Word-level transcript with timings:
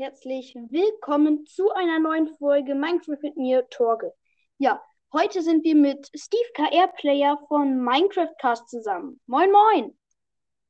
herzlich 0.00 0.54
willkommen 0.54 1.44
zu 1.44 1.70
einer 1.72 1.98
neuen 1.98 2.26
Folge 2.26 2.74
Minecraft 2.74 3.18
mit 3.20 3.36
mir, 3.36 3.68
Torge. 3.68 4.14
Ja, 4.56 4.82
heute 5.12 5.42
sind 5.42 5.62
wir 5.62 5.74
mit 5.74 6.08
Steve 6.16 6.48
KR 6.54 6.88
Player 6.88 7.38
von 7.48 7.84
Minecraft 7.84 8.34
Cast 8.40 8.70
zusammen. 8.70 9.20
Moin, 9.26 9.52
moin. 9.52 9.98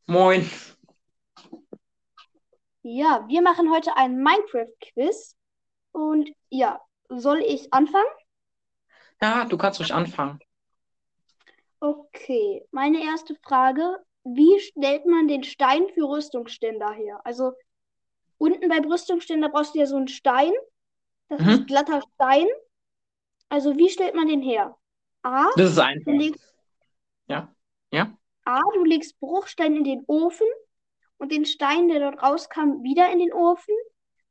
Moin. 0.07 0.51
Ja, 2.83 3.25
wir 3.29 3.41
machen 3.41 3.71
heute 3.71 3.97
ein 3.97 4.21
Minecraft-Quiz. 4.21 5.37
Und 5.93 6.29
ja, 6.49 6.81
soll 7.09 7.39
ich 7.39 7.73
anfangen? 7.73 8.11
Ja, 9.23 9.45
du 9.45 9.57
kannst 9.57 9.79
ruhig 9.79 9.95
anfangen. 9.95 10.41
Okay, 11.79 12.67
meine 12.73 13.01
erste 13.01 13.37
Frage. 13.37 13.97
Wie 14.25 14.59
stellt 14.59 15.07
man 15.07 15.29
den 15.29 15.45
Stein 15.45 15.89
für 15.95 16.09
Rüstungsständer 16.09 16.91
her? 16.91 17.21
Also 17.23 17.53
unten 18.41 18.69
bei 18.69 18.79
Rüstungsständer 18.79 19.49
brauchst 19.51 19.75
du 19.75 19.79
ja 19.79 19.87
so 19.87 19.97
einen 19.97 20.09
Stein. 20.09 20.53
Das 21.29 21.41
Mhm. 21.41 21.51
ist 21.51 21.67
glatter 21.67 22.01
Stein. 22.15 22.47
Also 23.49 23.77
wie 23.77 23.89
stellt 23.89 24.15
man 24.15 24.29
den 24.29 24.43
her? 24.43 24.77
A, 25.23 25.47
Das 25.57 25.71
ist 25.73 25.77
du 25.79 25.83
einfach. 25.83 26.13
legst, 26.13 26.55
Ja. 27.29 27.55
Ja. 27.93 28.17
A, 28.45 28.61
du 28.75 28.85
legst 28.85 29.19
Bruchstein 29.21 29.77
in 29.77 29.85
den 29.85 30.05
Ofen 30.07 30.47
und 31.19 31.31
den 31.33 31.45
Stein, 31.45 31.89
der 31.89 32.01
dort 32.01 32.23
rauskam, 32.23 32.83
wieder 32.83 33.11
in 33.13 33.19
den 33.19 33.33
Ofen. 33.33 33.75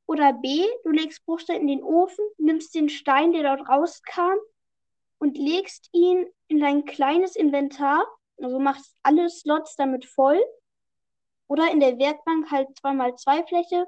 Oder 0.08 0.34
B, 0.34 0.66
du 0.84 0.90
legst 0.90 1.24
Bruchstein 1.26 1.62
in 1.62 1.68
den 1.68 1.84
Ofen, 1.84 2.26
nimmst 2.38 2.74
den 2.74 2.90
Stein, 2.90 3.32
der 3.32 3.44
dort 3.44 3.70
rauskam, 3.70 4.38
und 5.20 5.38
legst 5.38 5.90
ihn 5.92 6.26
in 6.48 6.60
dein 6.60 6.86
kleines 6.86 7.36
Inventar. 7.36 8.04
Also 8.42 8.58
machst 8.58 8.96
alle 9.04 9.30
Slots 9.30 9.76
damit 9.76 10.06
voll. 10.06 10.42
Oder 11.48 11.72
in 11.72 11.80
der 11.80 12.00
Werkbank 12.00 12.50
halt 12.52 12.70
2x2 12.80 13.44
Fläche 13.44 13.86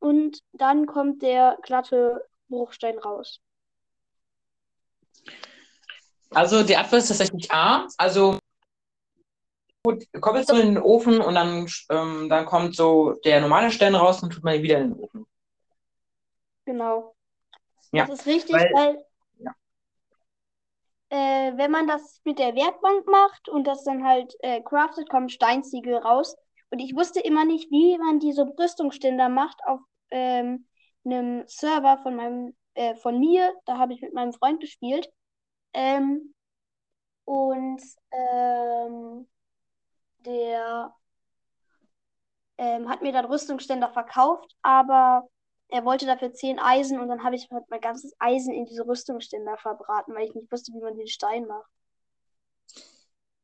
und 0.00 0.42
dann 0.52 0.86
kommt 0.86 1.22
der 1.22 1.56
glatte 1.62 2.26
Bruchstein 2.48 2.98
raus. 2.98 3.40
Also 6.30 6.62
die 6.62 6.76
Antwort 6.76 7.02
ist 7.02 7.08
tatsächlich 7.08 7.50
A. 7.52 7.86
Also 7.96 8.38
gut, 9.84 10.04
Cobblestone 10.20 10.60
in 10.60 10.74
den 10.74 10.82
Ofen 10.82 11.20
und 11.20 11.34
dann, 11.34 11.66
ähm, 11.90 12.28
dann 12.28 12.46
kommt 12.46 12.76
so 12.76 13.12
der 13.24 13.40
normale 13.40 13.70
Stein 13.70 13.94
raus 13.94 14.22
und 14.22 14.30
tut 14.32 14.44
man 14.44 14.54
ihn 14.54 14.62
wieder 14.62 14.78
in 14.78 14.90
den 14.90 14.98
Ofen. 15.00 15.26
Genau. 16.66 17.14
Ja, 17.92 18.06
Das 18.06 18.20
ist 18.20 18.26
richtig, 18.26 18.54
weil- 18.54 18.72
weil 18.72 19.04
Ja. 19.38 19.54
äh, 21.08 21.56
wenn 21.56 21.70
man 21.70 21.88
das 21.88 22.20
mit 22.24 22.38
der 22.38 22.54
Werkbank 22.54 23.06
macht 23.06 23.48
und 23.48 23.64
das 23.66 23.82
dann 23.84 24.04
halt 24.04 24.36
äh, 24.40 24.62
craftet, 24.62 25.08
kommen 25.08 25.28
Steinziegel 25.28 25.96
raus. 25.96 26.36
Und 26.70 26.78
ich 26.78 26.94
wusste 26.94 27.18
immer 27.18 27.44
nicht, 27.44 27.70
wie 27.72 27.98
man 27.98 28.20
diese 28.20 28.46
Rüstungsständer 28.56 29.28
macht 29.28 29.60
auf 29.66 29.80
ähm, 30.10 30.66
einem 31.04 31.44
Server 31.46 31.98
von 32.02 32.16
meinem, 32.16 32.56
äh, 32.74 32.94
von 32.96 33.18
mir. 33.18 33.52
Da 33.66 33.78
habe 33.78 33.94
ich 33.94 34.02
mit 34.02 34.14
meinem 34.14 34.32
Freund 34.32 34.60
gespielt. 34.60 35.08
Ähm, 35.72 36.34
und 37.24 37.80
ähm, 38.12 39.28
der 40.26 40.94
ähm, 42.58 42.88
hat 42.88 43.02
mir 43.02 43.12
dann 43.12 43.24
Rüstungsständer 43.24 43.90
verkauft, 43.90 44.54
aber 44.62 45.28
er 45.68 45.84
wollte 45.84 46.06
dafür 46.06 46.32
10 46.32 46.58
Eisen 46.58 47.00
und 47.00 47.08
dann 47.08 47.22
habe 47.22 47.36
ich 47.36 47.48
halt 47.50 47.64
mein 47.70 47.80
ganzes 47.80 48.14
Eisen 48.18 48.52
in 48.52 48.66
diese 48.66 48.86
Rüstungsständer 48.86 49.56
verbraten, 49.56 50.14
weil 50.14 50.26
ich 50.26 50.34
nicht 50.34 50.50
wusste, 50.50 50.72
wie 50.72 50.82
man 50.82 50.96
den 50.96 51.06
Stein 51.06 51.46
macht. 51.46 51.70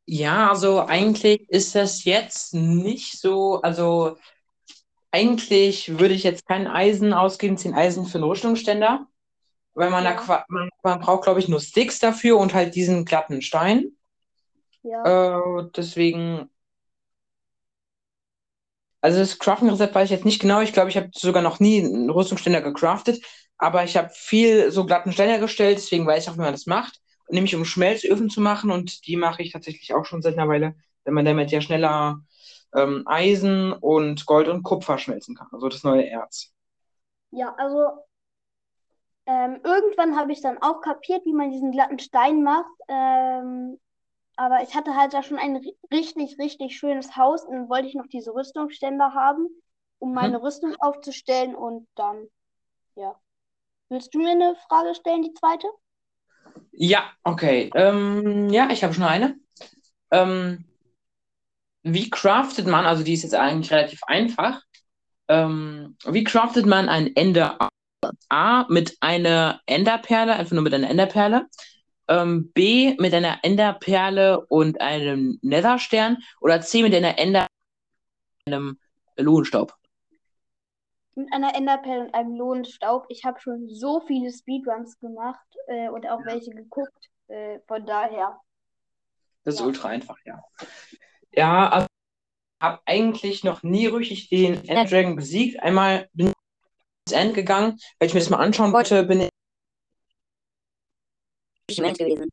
Ja, 0.07 0.51
also 0.51 0.83
eigentlich 0.83 1.49
ist 1.49 1.75
das 1.75 2.05
jetzt 2.05 2.55
nicht 2.55 3.19
so, 3.19 3.61
also 3.63 4.17
eigentlich 5.11 5.99
würde 5.99 6.15
ich 6.15 6.23
jetzt 6.25 6.47
kein 6.47 6.67
Eisen 6.67 7.13
ausgeben, 7.13 7.57
10 7.57 7.75
Eisen 7.75 8.07
für 8.07 8.19
einen 8.19 8.25
Rüstungsständer, 8.25 9.07
weil 9.75 9.91
man 9.91 10.05
da 10.05 10.13
Ja. 10.13 10.17
qua- 10.17 10.45
man, 10.49 10.71
man 10.83 11.01
braucht, 11.01 11.25
glaube 11.25 11.41
ich, 11.41 11.49
nur 11.49 11.61
Sticks 11.61 11.99
dafür 11.99 12.39
und 12.39 12.55
halt 12.55 12.75
diesen 12.75 13.05
glatten 13.05 13.43
Stein. 13.43 13.93
Ja. 14.83 15.39
Äh, 15.61 15.71
deswegen, 15.77 16.51
also 19.01 19.19
das 19.19 19.39
Crafting-Rezept 19.39 19.95
weiß 19.95 20.07
ich 20.07 20.11
jetzt 20.11 20.25
nicht 20.25 20.41
genau. 20.41 20.61
Ich 20.61 20.73
glaube, 20.73 20.91
ich 20.91 20.97
habe 20.97 21.11
sogar 21.13 21.43
noch 21.43 21.61
nie 21.61 21.81
einen 21.85 22.11
Rüstungsständer 22.11 22.61
gecraftet, 22.63 23.25
aber 23.59 23.85
ich 23.85 23.97
habe 23.97 24.11
viel 24.13 24.71
so 24.71 24.85
glatten 24.85 25.13
Stein 25.13 25.29
hergestellt, 25.29 25.79
deswegen 25.79 26.07
weiß 26.07 26.25
ich 26.25 26.31
auch, 26.31 26.35
wie 26.35 26.41
man 26.41 26.53
das 26.53 26.67
macht. 26.67 27.01
Nämlich 27.29 27.55
um 27.57 27.65
Schmelzöfen 27.65 28.31
zu 28.31 28.41
machen 28.41 28.71
und 28.71 29.07
die 29.07 29.17
mache 29.17 29.43
ich 29.43 29.53
tatsächlich 29.53 29.93
auch 29.95 30.05
schon 30.05 30.23
seit 30.23 30.35
einer 30.39 30.49
Weile, 30.49 30.77
wenn 31.05 31.15
man 31.15 31.25
damit 31.25 31.51
ja 31.51 31.61
schneller 31.61 32.21
ähm, 32.77 33.03
Eisen 33.07 33.73
und 33.73 34.27
Gold 34.27 34.49
und 34.49 34.63
Kupfer 34.63 34.99
schmelzen 34.99 35.37
kann. 35.37 35.49
Also 35.53 35.69
das 35.69 35.85
neue 35.85 36.07
Erz. 36.09 36.53
Ja, 37.31 37.55
also 37.59 38.05
ähm, 39.27 39.61
irgendwann 39.65 40.17
habe 40.17 40.33
ich 40.33 40.41
dann 40.41 40.59
auch 40.63 40.81
kapiert, 40.81 41.25
wie 41.25 41.33
man 41.33 41.51
diesen 41.51 41.73
glatten 41.73 41.99
Stein 41.99 42.43
macht. 42.43 42.71
Ähm, 42.89 43.79
aber 44.37 44.63
ich 44.63 44.75
hatte 44.75 44.97
halt 44.97 45.15
da 45.15 45.23
schon 45.23 45.39
ein 45.39 45.57
ri- 45.59 45.77
richtig, 45.93 46.39
richtig 46.39 46.79
schönes 46.79 47.17
Haus 47.17 47.45
und 47.45 47.55
dann 47.55 47.69
wollte 47.69 47.89
ich 47.89 47.95
noch 47.95 48.07
diese 48.09 48.35
Rüstungsständer 48.35 49.15
haben, 49.15 49.49
um 49.99 50.15
meine 50.15 50.43
Mhm. 50.43 50.43
Rüstung 50.43 50.77
aufzustellen 50.81 51.55
und 51.57 51.89
dann, 51.97 52.29
ja. 52.97 53.17
Willst 53.91 54.15
du 54.15 54.21
mir 54.21 54.31
eine 54.33 54.57
Frage 54.69 54.95
stellen, 54.97 55.23
die 55.23 55.35
zweite? 55.35 55.69
Ja, 56.73 57.11
okay. 57.25 57.71
Ähm, 57.75 58.51
ja, 58.51 58.69
ich 58.71 58.85
habe 58.85 58.95
schon 58.95 59.05
eine. 59.05 59.37
Ähm, 60.11 60.65
wie 61.87 62.11
craftet 62.11 62.67
man, 62.67 62.85
also 62.85 63.05
die 63.05 63.15
ist 63.15 63.23
jetzt 63.23 63.35
eigentlich 63.35 63.71
relativ 63.71 64.03
einfach. 64.05 64.61
Ähm, 65.29 65.97
wie 66.05 66.25
craftet 66.25 66.67
man 66.67 66.89
ein 66.89 67.15
Ender 67.15 67.71
A 68.29 68.67
mit 68.69 68.97
einer 69.01 69.61
Enderperle, 69.67 70.35
einfach 70.35 70.53
nur 70.53 70.65
mit 70.65 70.75
einer 70.75 70.91
Enderperle? 70.91 71.47
Ähm, 72.09 72.51
B 72.53 72.97
mit 72.99 73.15
einer 73.15 73.39
Enderperle 73.43 74.45
und 74.47 74.81
einem 74.81 75.39
Netherstern 75.43 76.19
oder 76.41 76.61
C 76.61 76.83
mit 76.83 76.95
einer 76.95 77.19
Ender 77.19 77.47
einem 78.47 78.79
Lohnstaub? 79.17 79.75
Mit 81.15 81.33
einer 81.33 81.55
Enderperle 81.55 82.03
und 82.07 82.15
einem 82.15 82.37
Lohnstaub. 82.37 83.07
Ich 83.09 83.25
habe 83.25 83.41
schon 83.41 83.69
so 83.69 84.01
viele 84.01 84.33
Speedruns 84.33 84.99
gemacht 84.99 85.47
äh, 85.69 85.89
und 85.89 86.07
auch 86.09 86.25
welche 86.25 86.51
geguckt. 86.51 87.11
Äh, 87.29 87.61
von 87.67 87.87
daher. 87.87 88.41
Das 89.45 89.55
ist 89.55 89.61
Ja. 89.61 89.67
ultra 89.67 89.89
einfach, 89.89 90.19
ja. 90.25 90.43
Ja, 91.37 91.69
also 91.69 91.87
ich 92.59 92.65
habe 92.65 92.81
eigentlich 92.87 93.45
noch 93.45 93.63
nie 93.63 93.87
richtig 93.87 94.29
den 94.31 94.67
Ender 94.67 94.85
Dragon 94.87 95.17
besiegt. 95.17 95.61
Einmal 95.63 96.09
bin 96.15 96.29
ich 96.29 96.35
ins 97.09 97.21
End 97.21 97.35
gegangen, 97.35 97.79
weil 97.99 98.09
ich 98.09 98.15
mir 98.15 98.21
das 98.21 98.31
mal 98.31 98.39
anschauen 98.39 98.73
wollte, 98.73 99.05
bin 99.05 99.29
ich 101.69 101.79
Mensch 101.79 101.99
gewesen. 101.99 102.31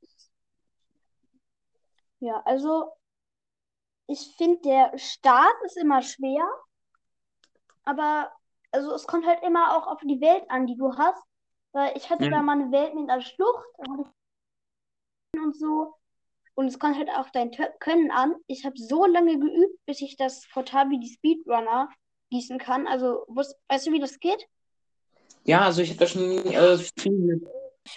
Ja, 2.20 2.42
also 2.46 2.94
ich 4.08 4.34
finde, 4.38 4.62
der 4.62 4.98
Start 4.98 5.56
ist 5.66 5.76
immer 5.76 6.02
schwer, 6.02 6.48
aber 7.84 8.32
also 8.72 8.94
es 8.94 9.06
kommt 9.06 9.26
halt 9.26 9.44
immer 9.44 9.78
auch 9.78 9.88
auf 9.88 10.00
die 10.02 10.22
Welt 10.22 10.44
an, 10.50 10.68
die 10.68 10.78
du 10.78 10.96
hast. 10.98 11.22
Weil 11.74 11.98
ich 11.98 12.10
hatte 12.10 12.26
Ja. 12.26 12.32
da 12.32 12.42
mal 12.42 12.54
eine 12.60 12.72
Welt 12.72 12.94
mit 12.94 13.10
einer 13.10 13.22
Schlucht 13.22 13.66
und 15.36 15.56
so. 15.58 15.96
Und 16.56 16.68
es 16.68 16.78
kommt 16.78 16.98
halt 16.98 17.10
auch 17.10 17.30
dein 17.32 17.52
Können 17.80 18.12
an. 18.12 18.36
Ich 18.48 18.66
habe 18.66 18.76
so 18.78 19.06
lange 19.06 19.40
geübt, 19.40 19.80
bis 19.86 20.02
ich 20.02 20.18
das 20.18 20.48
Portal 20.52 20.90
wie 20.90 21.00
die 21.00 21.14
Speedrunner 21.14 21.90
gießen 22.30 22.60
kann. 22.60 22.88
Also, 22.88 23.26
weißt 23.28 23.88
du, 23.88 23.92
wie 23.92 24.00
das 24.00 24.20
geht? 24.20 24.48
Ja, 25.46 25.62
also 25.62 25.82
ich 25.82 25.90
habe 25.90 26.00
da 26.00 26.08
schon 26.08 26.46
äh, 26.46 26.78
viel. 26.78 27.42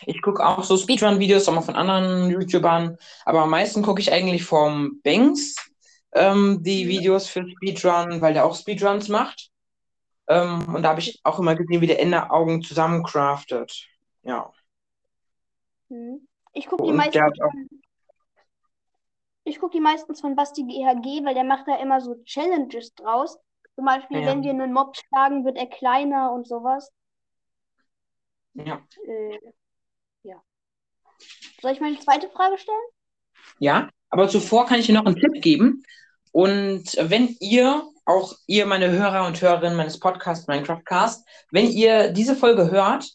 Ich 0.06 0.20
gucke 0.20 0.44
auch 0.44 0.64
so 0.64 0.76
Speedrun-Videos, 0.76 1.48
auch 1.48 1.54
mal 1.54 1.60
von 1.60 1.76
anderen 1.76 2.30
YouTubern, 2.30 2.98
aber 3.24 3.42
am 3.42 3.50
meisten 3.50 3.82
gucke 3.82 4.00
ich 4.00 4.12
eigentlich 4.12 4.44
vom 4.44 5.00
Banks 5.04 5.54
ähm, 6.12 6.62
die 6.62 6.84
Mhm. 6.84 6.88
Videos 6.88 7.28
für 7.28 7.48
Speedrun, 7.48 8.20
weil 8.20 8.34
der 8.34 8.46
auch 8.46 8.56
Speedruns 8.56 9.08
macht. 9.08 9.50
Ähm, 10.28 10.74
und 10.74 10.82
da 10.82 10.88
habe 10.88 11.00
ich 11.00 11.20
auch 11.22 11.38
immer 11.38 11.54
gesehen, 11.54 11.80
wie 11.80 11.86
der 11.86 12.00
Enderaugen 12.00 12.62
zusammencraftet. 12.62 13.86
Ja. 14.22 14.52
Hm. 15.88 16.26
Ich 16.52 16.66
gucke 16.66 16.84
die 16.84 17.10
der 17.10 17.24
hat 17.24 17.40
auch. 17.42 17.52
Ich 19.46 19.60
guck 19.60 19.70
die 19.70 19.80
meistens 19.80 20.20
von 20.20 20.34
Basti 20.34 20.64
GHG, 20.64 21.24
weil 21.24 21.34
der 21.34 21.44
macht 21.44 21.68
da 21.68 21.76
immer 21.76 22.00
so 22.00 22.16
Challenges 22.24 22.94
draus. 22.94 23.38
Zum 23.76 23.84
Beispiel, 23.84 24.20
Ja. 24.20 24.26
wenn 24.26 24.42
wir 24.42 24.50
einen 24.50 24.72
Mob 24.72 24.96
schlagen, 24.96 25.44
wird 25.44 25.56
er 25.56 25.66
kleiner 25.66 26.32
und 26.32 26.46
sowas. 26.48 26.90
Ja. 28.54 28.82
Äh, 29.06 29.38
ja. 30.24 30.42
Soll 31.62 31.72
ich 31.72 31.80
meine 31.80 31.98
zweite 32.00 32.28
Frage 32.30 32.58
stellen? 32.58 32.76
Ja, 33.60 33.88
aber 34.10 34.28
zuvor 34.28 34.66
kann 34.66 34.80
ich 34.80 34.86
dir 34.86 34.94
noch 34.94 35.06
einen 35.06 35.16
Tipp 35.16 35.40
geben. 35.42 35.84
Und 36.32 36.96
wenn 36.98 37.36
ihr, 37.40 37.88
auch 38.04 38.34
ihr, 38.46 38.66
meine 38.66 38.90
Hörer 38.90 39.26
und 39.26 39.40
Hörerinnen 39.40 39.76
meines 39.76 40.00
Podcasts 40.00 40.48
Minecraft 40.48 40.82
Cast, 40.84 41.26
wenn 41.50 41.66
ihr 41.66 42.12
diese 42.12 42.34
Folge 42.34 42.70
hört, 42.70 43.12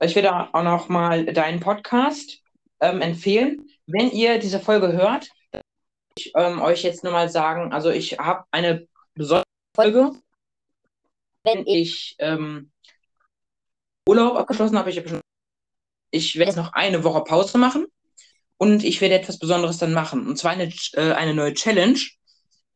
ich 0.00 0.14
werde 0.14 0.32
auch 0.54 0.62
noch 0.62 0.88
mal 0.88 1.26
deinen 1.26 1.60
Podcast 1.60 2.40
ähm, 2.80 3.02
empfehlen. 3.02 3.68
Wenn 3.86 4.10
ihr 4.10 4.38
diese 4.38 4.60
Folge 4.60 4.92
hört, 4.92 5.28
ich 6.16 6.32
ähm, 6.34 6.60
euch 6.60 6.82
jetzt 6.82 7.04
nur 7.04 7.12
mal 7.12 7.28
sagen, 7.28 7.72
also 7.72 7.90
ich 7.90 8.18
habe 8.18 8.44
eine 8.50 8.88
besondere 9.14 9.44
Folge, 9.74 10.12
Wenn 11.44 11.66
ich 11.66 12.16
ähm, 12.18 12.72
Urlaub 14.08 14.36
abgeschlossen 14.36 14.78
habe. 14.78 14.90
Ich, 14.90 14.98
hab 14.98 15.20
ich 16.10 16.36
werde 16.36 16.50
jetzt 16.50 16.56
noch 16.56 16.72
eine 16.72 17.04
Woche 17.04 17.24
Pause 17.24 17.58
machen 17.58 17.86
und 18.58 18.84
ich 18.84 19.00
werde 19.00 19.16
etwas 19.16 19.38
Besonderes 19.38 19.78
dann 19.78 19.92
machen. 19.92 20.26
Und 20.26 20.36
zwar 20.38 20.52
eine, 20.52 20.72
äh, 20.94 21.12
eine 21.12 21.34
neue 21.34 21.54
Challenge. 21.54 22.00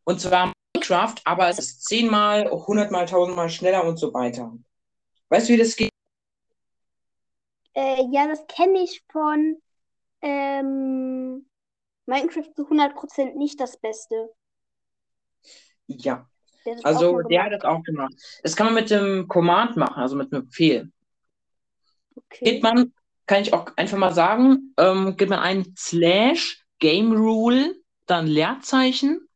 Und 0.05 0.21
zwar 0.21 0.53
Minecraft, 0.75 1.17
aber 1.25 1.49
es 1.49 1.59
ist 1.59 1.85
zehnmal, 1.85 2.51
hundertmal, 2.51 3.07
tausendmal 3.07 3.49
schneller 3.49 3.85
und 3.85 3.99
so 3.99 4.13
weiter. 4.13 4.53
Weißt 5.29 5.49
du, 5.49 5.53
wie 5.53 5.59
das 5.59 5.77
geht? 5.77 5.91
Äh, 7.75 8.05
ja, 8.11 8.27
das 8.27 8.47
kenne 8.49 8.83
ich 8.83 9.03
von 9.11 9.57
ähm, 10.23 11.47
Minecraft 12.11 12.53
zu 12.55 12.69
100% 12.69 13.37
nicht 13.37 13.61
das 13.61 13.79
Beste. 13.79 14.31
Ja. 15.87 16.29
Der 16.67 16.77
Also, 16.83 17.23
der 17.23 17.45
hat 17.45 17.53
das 17.53 17.63
auch 17.63 17.83
gemacht. 17.83 18.13
Das 18.43 18.55
kann 18.55 18.67
man 18.67 18.75
mit 18.75 18.91
dem 18.91 19.29
Command 19.29 19.77
machen, 19.77 20.03
also 20.03 20.17
mit 20.17 20.33
einem 20.33 20.47
Befehl. 20.47 20.93
Geht 22.29 22.59
Okay. 22.59 22.61
man, 22.63 22.93
kann 23.27 23.43
ich 23.43 23.55
auch 23.55 23.67
einfach 23.77 23.97
mal 23.97 24.13
sagen, 24.13 24.75
ähm, 24.77 25.17
gibt 25.17 25.31
man 25.31 25.39
ein 25.39 25.73
Slash 25.79 26.67
Game 26.81 27.13
Rule, 27.13 27.77
dann 28.07 28.27
Leerzeichen, 28.27 29.27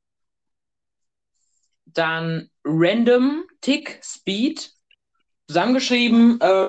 dann 1.86 2.50
Random 2.64 3.44
Tick 3.60 4.00
Speed, 4.02 4.72
zusammengeschrieben, 5.46 6.40
äh, 6.40 6.68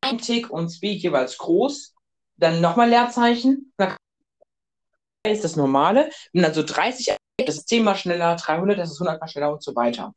ein 0.00 0.18
Tick 0.18 0.50
und 0.50 0.70
Speed 0.70 1.02
jeweils 1.02 1.38
groß, 1.38 1.94
dann 2.36 2.60
nochmal 2.60 2.88
Leerzeichen, 2.90 3.72
dann 3.76 3.96
ist 5.30 5.44
das 5.44 5.56
normale, 5.56 6.10
wenn 6.32 6.42
dann 6.42 6.54
so 6.54 6.62
30, 6.62 7.16
das 7.44 7.56
ist 7.56 7.68
10 7.68 7.84
mal 7.84 7.94
schneller, 7.94 8.36
300, 8.36 8.78
das 8.78 8.90
ist 8.92 9.00
100 9.00 9.20
mal 9.20 9.28
schneller 9.28 9.52
und 9.52 9.62
so 9.62 9.74
weiter. 9.74 10.14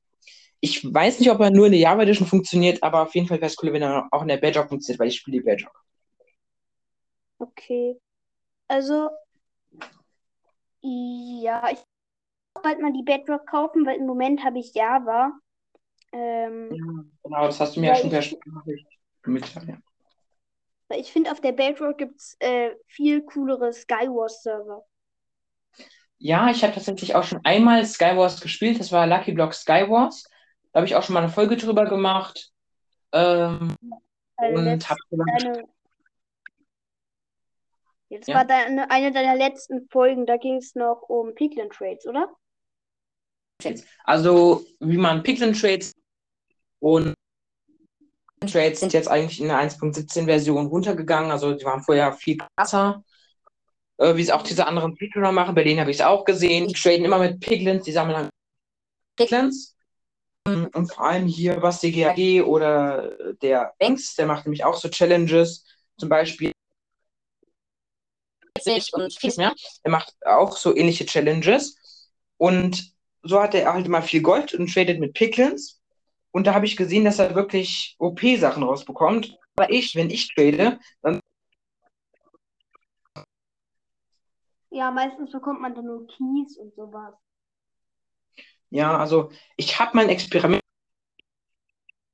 Ich 0.60 0.84
weiß 0.94 1.20
nicht, 1.20 1.32
ob 1.32 1.40
er 1.40 1.50
nur 1.50 1.66
in 1.66 1.72
der 1.72 1.82
Java 1.82 2.04
Edition 2.04 2.28
funktioniert, 2.28 2.84
aber 2.84 3.02
auf 3.02 3.16
jeden 3.16 3.28
Fall 3.28 3.38
wäre 3.38 3.48
es 3.48 3.58
cool, 3.62 3.74
wenn 3.74 3.82
er 3.82 4.08
auch 4.12 4.22
in 4.22 4.28
der 4.28 4.38
Bedrock 4.38 4.70
funktioniert, 4.70 5.00
weil 5.00 5.08
ich 5.08 5.18
spiele 5.18 5.40
die 5.40 5.44
Bedrock. 5.44 5.84
Okay. 7.40 8.00
Also, 8.68 9.10
ja, 10.82 11.70
ich 11.72 11.80
bald 12.62 12.80
mal 12.80 12.94
die 12.94 13.04
Bedrock 13.04 13.48
kaufen, 13.48 13.86
weil 13.86 13.98
im 13.98 14.06
Moment 14.06 14.44
habe 14.44 14.60
ich 14.60 14.74
Java. 14.74 15.32
Ähm, 16.12 16.70
Ja, 16.72 17.04
genau, 17.24 17.46
das 17.46 17.60
hast 17.60 17.76
du 17.76 17.80
mir 17.80 17.88
ja 17.88 17.96
schon 17.96 18.10
per 18.10 18.22
mitgeteilt. 19.26 19.70
Ja. 19.70 19.78
weil 20.90 21.00
ich 21.00 21.12
finde, 21.12 21.32
auf 21.32 21.42
der 21.42 21.54
Bedrock 21.54 21.98
gibt 21.98 22.20
es 22.20 22.36
äh, 22.40 22.76
viel 22.88 23.24
coolere 23.24 23.74
Skywars-Server. 23.74 24.84
Ja, 26.24 26.52
ich 26.52 26.64
habe 26.64 26.74
tatsächlich 26.74 27.16
auch 27.16 27.24
schon 27.24 27.40
einmal 27.44 27.84
Skywars 27.84 28.42
gespielt. 28.42 28.80
Das 28.80 28.92
war 28.92 29.08
Lucky 29.08 29.32
Block 29.32 29.56
Skywars. 29.56 30.30
Da 30.72 30.78
habe 30.78 30.86
ich 30.86 30.96
auch 30.96 31.02
schon 31.02 31.16
mal 31.16 31.24
eine 31.24 31.32
Folge 31.32 31.58
drüber 31.58 31.86
gemacht. 31.86 32.52
Ähm, 33.12 33.76
Deine 34.38 34.74
und 34.74 34.90
habe 34.90 35.00
deine, 35.10 35.64
jetzt 38.10 38.28
Ja. 38.28 38.36
war 38.36 38.46
deine, 38.46 38.92
eine 38.92 39.12
deiner 39.12 39.36
letzten 39.36 39.90
Folgen, 39.90 40.28
da 40.28 40.38
ging 40.38 40.58
es 40.58 40.76
noch 40.76 41.02
um 41.10 41.34
Piglin 41.34 41.70
Trades, 41.72 42.06
oder? 42.06 42.30
also, 44.04 44.64
wie 44.80 44.98
man 44.98 45.24
Piglin 45.24 45.54
Trades 45.54 45.92
und 46.80 47.16
Trades 48.42 48.80
sind 48.80 48.94
jetzt 48.94 49.08
eigentlich 49.08 49.40
in 49.42 49.48
der 49.48 49.58
1.17 49.58 50.26
Version 50.26 50.68
runtergegangen. 50.68 51.32
Also, 51.32 51.54
die 51.54 51.66
waren 51.66 51.82
vorher 51.82 52.14
viel 52.14 52.38
krasser. 52.38 53.04
Äh, 54.02 54.18
wie 54.18 54.24
es 54.24 54.32
auch 54.32 54.42
diese 54.42 54.66
anderen 54.66 54.96
Speedrunner 54.96 55.32
machen. 55.32 55.54
Bei 55.54 55.64
denen 55.64 55.80
habe 55.80 55.92
ich 55.92 55.98
es 55.98 56.04
auch 56.04 56.26
gesehen. 56.26 56.68
Die 56.68 56.74
traden 56.74 57.06
immer 57.06 57.20
mit 57.20 57.40
Piglins, 57.40 57.84
die 57.84 57.92
sammeln 57.92 58.30
Piglins. 59.16 59.76
Und 60.44 60.92
vor 60.92 61.06
allem 61.06 61.28
hier 61.28 61.60
Basti 61.60 61.92
GAG 61.92 62.44
oder 62.44 63.36
der 63.44 63.76
Banks, 63.78 64.16
der 64.16 64.26
macht 64.26 64.46
nämlich 64.46 64.66
auch 64.66 64.76
so 64.76 64.90
Challenges. 64.90 65.64
Zum 66.00 66.10
Beispiel 66.10 66.52
und 68.94 69.20
vieles 69.20 69.38
mehr. 69.38 69.54
Er 69.84 69.92
macht 69.92 70.16
auch 70.26 70.58
so 70.58 70.76
ähnliche 70.76 71.06
Challenges. 71.06 71.76
Und 72.38 72.94
so 73.22 73.40
hat 73.40 73.54
er 73.54 73.72
halt 73.72 73.86
immer 73.86 74.02
viel 74.02 74.24
Gold 74.24 74.56
und 74.56 74.74
tradet 74.74 75.00
mit 75.00 75.14
Piglins. 75.14 75.80
Und 76.32 76.48
da 76.48 76.56
habe 76.56 76.66
ich 76.66 76.76
gesehen, 76.76 77.06
dass 77.06 77.20
er 77.20 77.36
wirklich 77.36 77.96
OP-Sachen 78.00 78.64
rausbekommt. 78.64 79.38
Aber 79.56 79.70
ich, 79.70 79.96
wenn 79.96 80.10
ich 80.10 80.34
trade, 80.34 80.80
dann 81.04 81.21
Ja, 84.72 84.90
meistens 84.90 85.32
bekommt 85.32 85.62
man 85.62 85.76
dann 85.76 85.86
nur 85.86 86.08
Keys 86.08 86.58
und 86.58 86.74
sowas. 86.76 87.14
Ja, 88.70 88.98
also 88.98 89.32
ich 89.58 89.80
habe 89.80 89.96
mal 89.96 90.04
ein 90.04 90.10
Experiment 90.10 90.62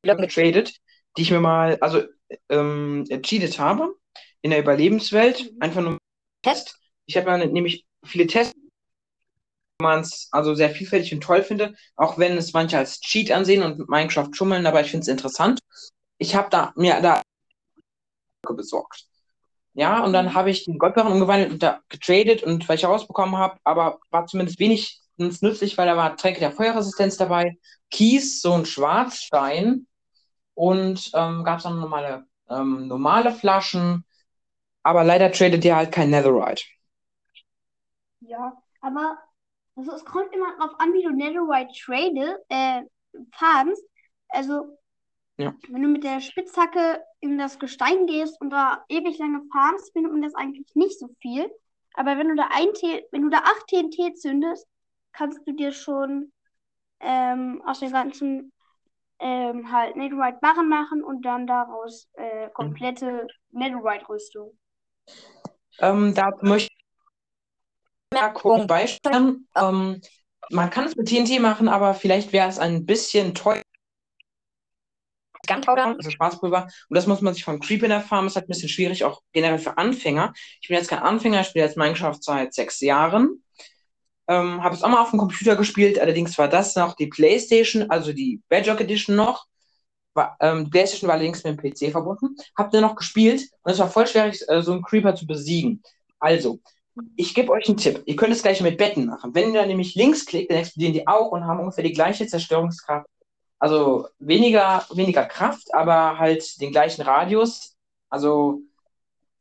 getradet, 0.04 0.74
die 1.18 1.22
ich 1.24 1.32
mir 1.32 1.40
mal, 1.40 1.78
also 1.82 2.04
ähm, 2.50 3.06
cheatet 3.24 3.60
habe 3.60 3.96
in 4.42 4.52
der 4.52 4.60
Überlebenswelt, 4.60 5.52
Mhm. 5.52 5.62
einfach 5.62 5.82
nur 5.82 5.92
einen 5.92 6.00
Test. 6.44 6.80
Ich 7.06 7.18
habe 7.18 7.28
mal 7.28 7.46
nämlich 7.48 7.86
viele 8.06 8.28
Tests, 8.28 8.54
wo 9.80 9.84
man 9.88 10.02
es 10.02 10.30
also 10.32 10.56
sehr 10.56 10.70
vielfältig 10.70 11.14
und 11.14 11.22
toll 11.22 11.44
finde, 11.44 11.76
auch 11.96 12.18
wenn 12.18 12.38
es 12.38 12.54
manche 12.54 12.78
als 12.78 13.00
Cheat 13.02 13.32
ansehen 13.32 13.64
und 13.64 13.90
Minecraft 13.90 14.30
schummeln, 14.34 14.66
aber 14.66 14.82
ich 14.82 14.90
finde 14.92 15.04
es 15.04 15.08
interessant. 15.08 15.60
Ich 16.20 16.36
habe 16.36 16.50
da 16.50 16.74
mir 16.76 17.02
da 17.02 17.22
besorgt. 18.56 19.07
Ja, 19.78 20.04
und 20.04 20.14
dann 20.14 20.28
Mhm. 20.30 20.36
habe 20.36 20.50
ich 20.50 20.66
den 20.66 20.80
Goldbarren 20.80 21.14
umgewandelt 21.14 21.52
und 21.52 21.64
da 21.64 21.82
getradet 21.90 22.44
und 22.44 22.68
welche 22.68 22.88
rausbekommen 22.88 23.38
habe, 23.38 23.60
aber 23.64 24.00
war 24.10 24.26
zumindest 24.26 24.60
wenigstens 24.60 25.42
nützlich, 25.44 25.78
weil 25.78 25.88
da 25.88 25.96
war 25.98 26.18
Tränke 26.18 26.40
der 26.40 26.52
Feuerresistenz 26.52 27.18
dabei, 27.18 27.58
Kies, 27.92 28.42
so 28.42 28.54
ein 28.54 28.66
Schwarzstein 28.66 29.88
und 30.56 31.12
ähm, 31.16 31.44
gab 31.46 31.60
es 31.60 31.64
dann 31.66 31.80
normale, 31.80 32.26
ähm, 32.50 32.88
normale 32.88 33.32
Flaschen, 33.34 34.06
aber 34.84 35.04
leider 35.06 35.32
tradet 35.32 35.66
ihr 35.66 35.76
halt 35.78 35.92
kein 35.94 36.12
Netherite. 36.12 36.64
Ja, 38.20 38.54
aber 38.82 39.18
also 39.76 39.92
es 39.94 40.06
kommt 40.06 40.34
immer 40.34 40.56
darauf 40.58 40.80
an, 40.80 40.94
wie 40.94 41.04
du 41.04 41.12
Netherite 41.12 41.74
trade, 41.86 42.44
äh, 42.50 42.84
farmst. 43.34 43.84
Also, 44.30 44.78
Ja. 45.38 45.54
wenn 45.68 45.84
du 45.84 45.90
mit 45.90 46.04
der 46.04 46.22
Spitzhacke 46.22 47.02
in 47.20 47.38
das 47.38 47.60
Gestein 47.60 48.06
gehst 48.06 48.40
und 48.42 48.50
da 48.52 48.84
ewig 48.90 49.18
lange 49.18 49.42
farmst, 49.52 49.92
findet 49.94 50.12
man 50.12 50.22
das 50.22 50.36
eigentlich 50.36 50.68
nicht 50.76 51.00
so 51.00 51.10
viel. 51.20 51.50
Aber 51.94 52.18
wenn 52.18 52.30
du 52.30 52.36
da 52.36 52.50
ein 52.52 52.74
T 52.74 53.06
wenn 53.12 53.24
du 53.24 53.30
da 53.30 53.40
8 53.40 53.68
TNT 53.68 54.18
zündest, 54.18 54.68
kannst 55.14 55.40
du 55.48 55.54
dir 55.54 55.72
schon 55.72 56.32
ähm, 57.00 57.62
aus 57.66 57.80
dem 57.80 57.92
ganzen 57.92 58.54
ähm, 59.20 59.72
halt 59.72 59.96
Netherite 59.96 60.38
Barren 60.42 60.70
machen 60.70 61.04
und 61.04 61.24
dann 61.26 61.48
daraus 61.48 62.08
äh, 62.14 62.50
komplette 62.54 63.28
Netherite-Rüstung. 63.52 64.58
Ähm, 65.80 66.14
da 66.14 66.30
möchte 66.42 66.72
ich 66.72 68.20
mal 68.20 68.30
gucken, 68.30 68.68
beisteuern. 68.68 69.48
Ähm, 69.56 70.02
man 70.50 70.70
kann 70.70 70.86
es 70.86 70.96
mit 70.96 71.10
TNT 71.10 71.40
machen, 71.42 71.68
aber 71.68 71.94
vielleicht 71.94 72.32
wäre 72.32 72.48
es 72.48 72.60
ein 72.60 72.86
bisschen 72.86 73.34
teuer. 73.34 73.64
Gunpowder, 75.46 75.96
also 75.98 76.10
Schwarzpulver. 76.10 76.64
Und 76.90 76.96
das 76.96 77.08
muss 77.08 77.22
man 77.22 77.34
sich 77.34 77.44
von 77.44 77.60
Creep 77.60 77.84
in 77.84 77.90
der 77.90 78.02
Farm. 78.02 78.28
Ist 78.28 78.36
halt 78.36 78.46
ein 78.46 78.50
bisschen 78.50 78.70
schwierig, 78.70 79.04
auch 79.04 79.22
generell 79.34 79.60
für 79.60 79.78
Anfänger. 79.78 80.34
Ich 80.62 80.68
bin 80.68 80.78
jetzt 80.78 80.90
kein 80.90 81.00
Anfänger, 81.00 81.42
ich 81.42 81.48
spiele 81.48 81.66
jetzt 81.66 81.78
Minecraft 81.78 82.18
seit 82.20 82.54
sechs 82.54 82.80
Jahren. 82.82 83.44
Ähm, 84.28 84.62
habe 84.62 84.76
es 84.76 84.84
auch 84.84 84.90
mal 84.90 85.02
auf 85.02 85.12
dem 85.12 85.20
Computer 85.20 85.56
gespielt, 85.56 86.00
allerdings 86.00 86.38
war 86.38 86.50
das 86.50 86.76
noch 86.76 86.96
die 86.96 87.08
PlayStation, 87.08 87.90
also 87.90 88.12
die 88.12 88.42
Bedrock 88.50 88.82
Edition 88.82 89.16
noch. 89.16 89.46
War, 90.14 90.36
ähm, 90.42 90.66
die 90.66 90.70
PlayStation 90.72 91.08
war 91.08 91.16
allerdings 91.16 91.44
mit 91.44 91.58
dem 91.58 91.72
PC 91.72 91.92
verbunden. 91.92 92.36
Habt 92.58 92.74
ihr 92.74 92.82
noch 92.82 92.96
gespielt 92.96 93.50
und 93.62 93.72
es 93.72 93.80
war 93.80 93.90
voll 93.90 94.06
schwierig, 94.08 94.44
äh, 94.50 94.62
so 94.62 94.74
einen 94.74 94.82
Creeper 94.82 95.16
zu 95.16 95.26
besiegen. 95.26 95.82
Also, 96.20 96.60
ich 97.16 97.34
gebe 97.36 97.52
euch 97.52 97.68
einen 97.68 97.78
Tipp. 97.78 98.02
Ihr 98.06 98.16
könnt 98.16 98.34
es 98.34 98.42
gleich 98.42 98.62
mit 98.62 98.78
Betten 98.78 99.06
machen. 99.06 99.34
Wenn 99.34 99.54
ihr 99.54 99.62
da 99.62 99.68
nämlich 99.68 99.96
links 99.96 100.26
klickt, 100.26 100.52
dann 100.52 100.58
explodieren 100.58 100.94
die 100.94 101.08
auch 101.08 101.32
und 101.32 101.46
haben 101.46 101.60
ungefähr 101.60 101.84
die 101.84 101.94
gleiche 101.94 102.28
Zerstörungskraft. 102.28 103.08
Also 103.60 104.08
weniger, 104.20 104.86
weniger 104.92 105.26
Kraft, 105.26 105.74
aber 105.74 106.20
halt 106.20 106.62
den 106.62 106.72
gleichen 106.72 107.02
Radius. 107.02 107.76
Also 108.10 108.62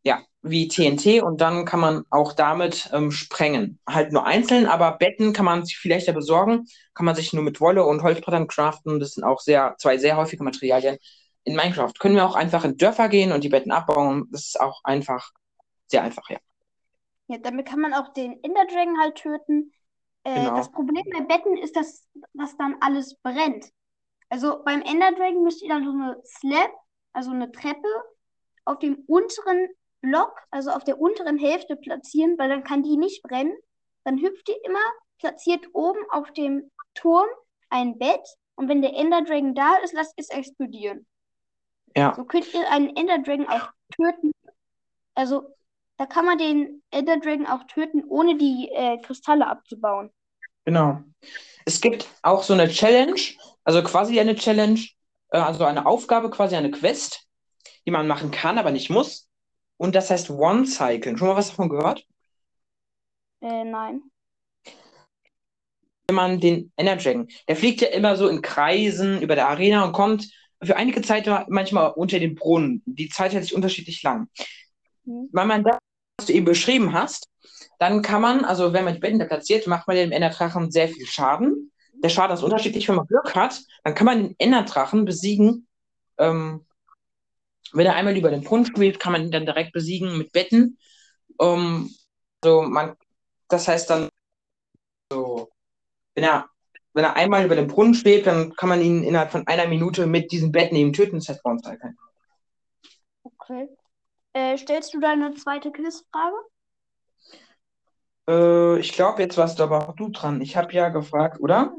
ja, 0.02 0.22
wie 0.42 0.68
TNT 0.68 1.22
und 1.22 1.40
dann 1.40 1.64
kann 1.64 1.80
man 1.80 2.04
auch 2.10 2.32
damit 2.32 2.88
ähm, 2.92 3.10
sprengen. 3.10 3.78
Halt 3.86 4.12
nur 4.12 4.24
einzeln, 4.24 4.66
aber 4.66 4.92
Betten 4.92 5.32
kann 5.32 5.44
man 5.44 5.64
sich 5.64 5.76
viel 5.76 5.90
leichter 5.90 6.12
besorgen. 6.12 6.66
Kann 6.94 7.06
man 7.06 7.14
sich 7.14 7.32
nur 7.32 7.42
mit 7.42 7.60
Wolle 7.60 7.84
und 7.84 8.02
Holzbrettern 8.02 8.46
craften. 8.46 9.00
Das 9.00 9.12
sind 9.12 9.24
auch 9.24 9.40
sehr, 9.40 9.74
zwei 9.78 9.98
sehr 9.98 10.16
häufige 10.16 10.44
Materialien. 10.44 10.98
In 11.44 11.54
Minecraft 11.56 11.92
können 11.98 12.16
wir 12.16 12.24
auch 12.24 12.36
einfach 12.36 12.64
in 12.64 12.76
Dörfer 12.76 13.08
gehen 13.08 13.32
und 13.32 13.44
die 13.44 13.48
Betten 13.48 13.72
abbauen. 13.72 14.28
Das 14.30 14.46
ist 14.46 14.60
auch 14.60 14.82
einfach, 14.84 15.30
sehr 15.88 16.02
einfach, 16.02 16.28
ja. 16.30 16.38
Ja, 17.28 17.38
damit 17.38 17.66
kann 17.66 17.80
man 17.80 17.92
auch 17.92 18.12
den 18.12 18.42
Ender 18.42 18.66
Dragon 18.66 18.98
halt 19.00 19.16
töten. 19.16 19.72
Äh, 20.24 20.34
Genau. 20.34 20.56
das 20.56 20.70
Problem 20.70 21.04
bei 21.12 21.24
Betten 21.24 21.56
ist, 21.56 21.76
dass, 21.76 22.06
dass 22.34 22.56
dann 22.56 22.76
alles 22.80 23.16
brennt. 23.22 23.66
Also 24.28 24.62
beim 24.64 24.82
Ender 24.82 25.12
Dragon 25.12 25.42
müsst 25.42 25.62
ihr 25.62 25.68
dann 25.68 25.84
so 25.84 25.90
eine 25.90 26.20
Slab, 26.24 26.70
also 27.12 27.30
eine 27.30 27.52
Treppe, 27.52 27.88
auf 28.64 28.78
dem 28.78 29.04
unteren 29.06 29.68
Block, 30.00 30.32
also 30.50 30.70
auf 30.70 30.84
der 30.84 31.00
unteren 31.00 31.38
Hälfte 31.38 31.76
platzieren, 31.76 32.36
weil 32.38 32.48
dann 32.48 32.64
kann 32.64 32.82
die 32.82 32.96
nicht 32.96 33.22
brennen. 33.22 33.56
Dann 34.04 34.18
hüpft 34.18 34.48
ihr 34.48 34.64
immer, 34.64 34.80
platziert 35.18 35.66
oben 35.72 36.00
auf 36.10 36.32
dem 36.32 36.70
Turm 36.94 37.28
ein 37.70 37.98
Bett 37.98 38.26
und 38.56 38.68
wenn 38.68 38.82
der 38.82 38.94
Ender 38.94 39.22
Dragon 39.22 39.54
da 39.54 39.76
ist, 39.76 39.92
lasst 39.92 40.14
es 40.16 40.30
explodieren. 40.30 41.06
Ja. 41.94 42.14
So 42.14 42.24
könnt 42.24 42.52
ihr 42.52 42.68
einen 42.70 42.94
Ender 42.96 43.18
Dragon 43.18 43.46
auch 43.48 43.70
töten. 43.90 44.32
Also, 45.14 45.54
da 45.98 46.06
kann 46.06 46.26
man 46.26 46.38
den 46.38 46.82
Ender 46.90 47.18
Dragon 47.18 47.46
auch 47.46 47.64
töten, 47.64 48.04
ohne 48.04 48.36
die 48.36 48.70
äh, 48.70 48.98
Kristalle 48.98 49.46
abzubauen. 49.46 50.10
Genau. 50.66 51.00
Es 51.64 51.80
gibt 51.80 52.06
auch 52.22 52.42
so 52.42 52.52
eine 52.52 52.68
Challenge, 52.68 53.20
also 53.64 53.82
quasi 53.82 54.20
eine 54.20 54.34
Challenge, 54.34 54.80
äh, 55.30 55.38
also 55.38 55.64
eine 55.64 55.86
Aufgabe, 55.86 56.28
quasi 56.28 56.56
eine 56.56 56.70
Quest, 56.70 57.26
die 57.86 57.90
man 57.90 58.06
machen 58.06 58.30
kann, 58.30 58.58
aber 58.58 58.72
nicht 58.72 58.90
muss. 58.90 59.28
Und 59.78 59.94
das 59.94 60.10
heißt 60.10 60.30
One 60.30 60.66
Cycle. 60.66 61.16
Schon 61.16 61.28
mal 61.28 61.36
was 61.36 61.50
davon 61.50 61.68
gehört? 61.68 62.04
Äh, 63.40 63.64
nein. 63.64 64.02
Wenn 66.08 66.16
man 66.16 66.40
den 66.40 66.72
Ender 66.76 66.96
Dragon, 66.96 67.28
der 67.48 67.56
fliegt 67.56 67.80
ja 67.80 67.88
immer 67.88 68.16
so 68.16 68.28
in 68.28 68.42
Kreisen 68.42 69.20
über 69.22 69.34
der 69.34 69.48
Arena 69.48 69.84
und 69.84 69.92
kommt 69.92 70.30
für 70.62 70.76
einige 70.76 71.02
Zeit 71.02 71.26
manchmal 71.48 71.92
unter 71.92 72.18
den 72.18 72.34
Brunnen. 72.34 72.82
Die 72.86 73.08
Zeit 73.08 73.32
hält 73.32 73.44
sich 73.44 73.54
unterschiedlich 73.54 74.02
lang. 74.02 74.28
Mhm. 75.04 75.28
Wenn 75.32 75.48
man 75.48 75.64
was 75.64 75.78
du 76.24 76.32
eben 76.32 76.46
beschrieben 76.46 76.92
hast, 76.92 77.28
dann 77.78 78.02
kann 78.02 78.22
man, 78.22 78.44
also 78.44 78.72
wenn 78.72 78.84
man 78.84 78.94
die 78.94 79.00
Bänder 79.00 79.26
platziert, 79.26 79.66
macht 79.66 79.86
man 79.86 79.96
dem 79.96 80.12
Enderdrachen 80.12 80.70
sehr 80.70 80.88
viel 80.88 81.06
Schaden. 81.06 81.72
Der 82.02 82.08
Schaden 82.08 82.34
ist 82.34 82.42
unterschiedlich, 82.42 82.88
wenn 82.88 82.96
man 82.96 83.06
Glück 83.06 83.34
hat, 83.34 83.60
dann 83.84 83.94
kann 83.94 84.06
man 84.06 84.22
den 84.22 84.34
Enderdrachen 84.38 85.04
besiegen. 85.04 85.66
Ähm, 86.18 86.64
wenn 87.72 87.86
er 87.86 87.94
einmal 87.94 88.16
über 88.16 88.30
den 88.30 88.42
Brunnen 88.42 88.66
schwebt, 88.66 89.00
kann 89.00 89.12
man 89.12 89.22
ihn 89.24 89.30
dann 89.30 89.44
direkt 89.44 89.72
besiegen 89.72 90.16
mit 90.16 90.32
Betten. 90.32 90.78
Ähm, 91.40 91.90
also 92.42 92.62
man, 92.62 92.96
das 93.48 93.68
heißt 93.68 93.90
dann 93.90 94.08
so, 95.12 95.50
wenn 96.14 96.24
er, 96.24 96.48
wenn 96.94 97.04
er 97.04 97.16
einmal 97.16 97.44
über 97.44 97.56
den 97.56 97.66
Brunnen 97.66 97.94
schwebt, 97.94 98.26
dann 98.26 98.54
kann 98.56 98.70
man 98.70 98.80
ihn 98.80 99.02
innerhalb 99.02 99.30
von 99.30 99.46
einer 99.46 99.66
Minute 99.66 100.06
mit 100.06 100.32
diesen 100.32 100.52
Betten 100.52 100.76
eben 100.76 100.92
töten. 100.92 101.16
Das 101.18 101.28
heißt. 101.28 101.40
Okay. 103.22 103.68
Äh, 104.36 104.58
stellst 104.58 104.92
du 104.92 105.00
deine 105.00 105.32
zweite 105.32 105.72
Quizfrage? 105.72 106.36
Äh, 108.28 108.78
ich 108.80 108.92
glaube, 108.92 109.22
jetzt 109.22 109.38
warst 109.38 109.58
du 109.58 109.62
aber 109.62 109.88
auch 109.88 109.96
du 109.96 110.10
dran. 110.10 110.42
Ich 110.42 110.58
habe 110.58 110.74
ja 110.74 110.90
gefragt, 110.90 111.40
oder? 111.40 111.74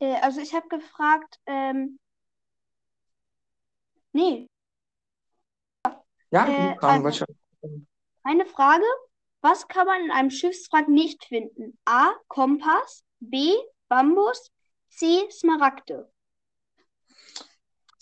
Äh, 0.00 0.16
also 0.22 0.40
ich 0.40 0.52
habe 0.54 0.66
gefragt, 0.66 1.38
ähm, 1.46 2.00
nee, 4.12 4.48
Ja, 6.32 6.48
Äh, 6.48 6.74
dran. 6.80 7.06
also- 7.06 7.24
eine 8.24 8.44
Frage. 8.44 8.84
Was 9.40 9.68
kann 9.68 9.86
man 9.86 10.00
in 10.06 10.10
einem 10.10 10.30
Schiffswrack 10.30 10.88
nicht 10.88 11.24
finden? 11.26 11.78
A. 11.84 12.10
Kompass, 12.26 13.04
B. 13.20 13.52
Bambus, 13.88 14.50
C. 14.88 15.30
Smaragde. 15.30 16.10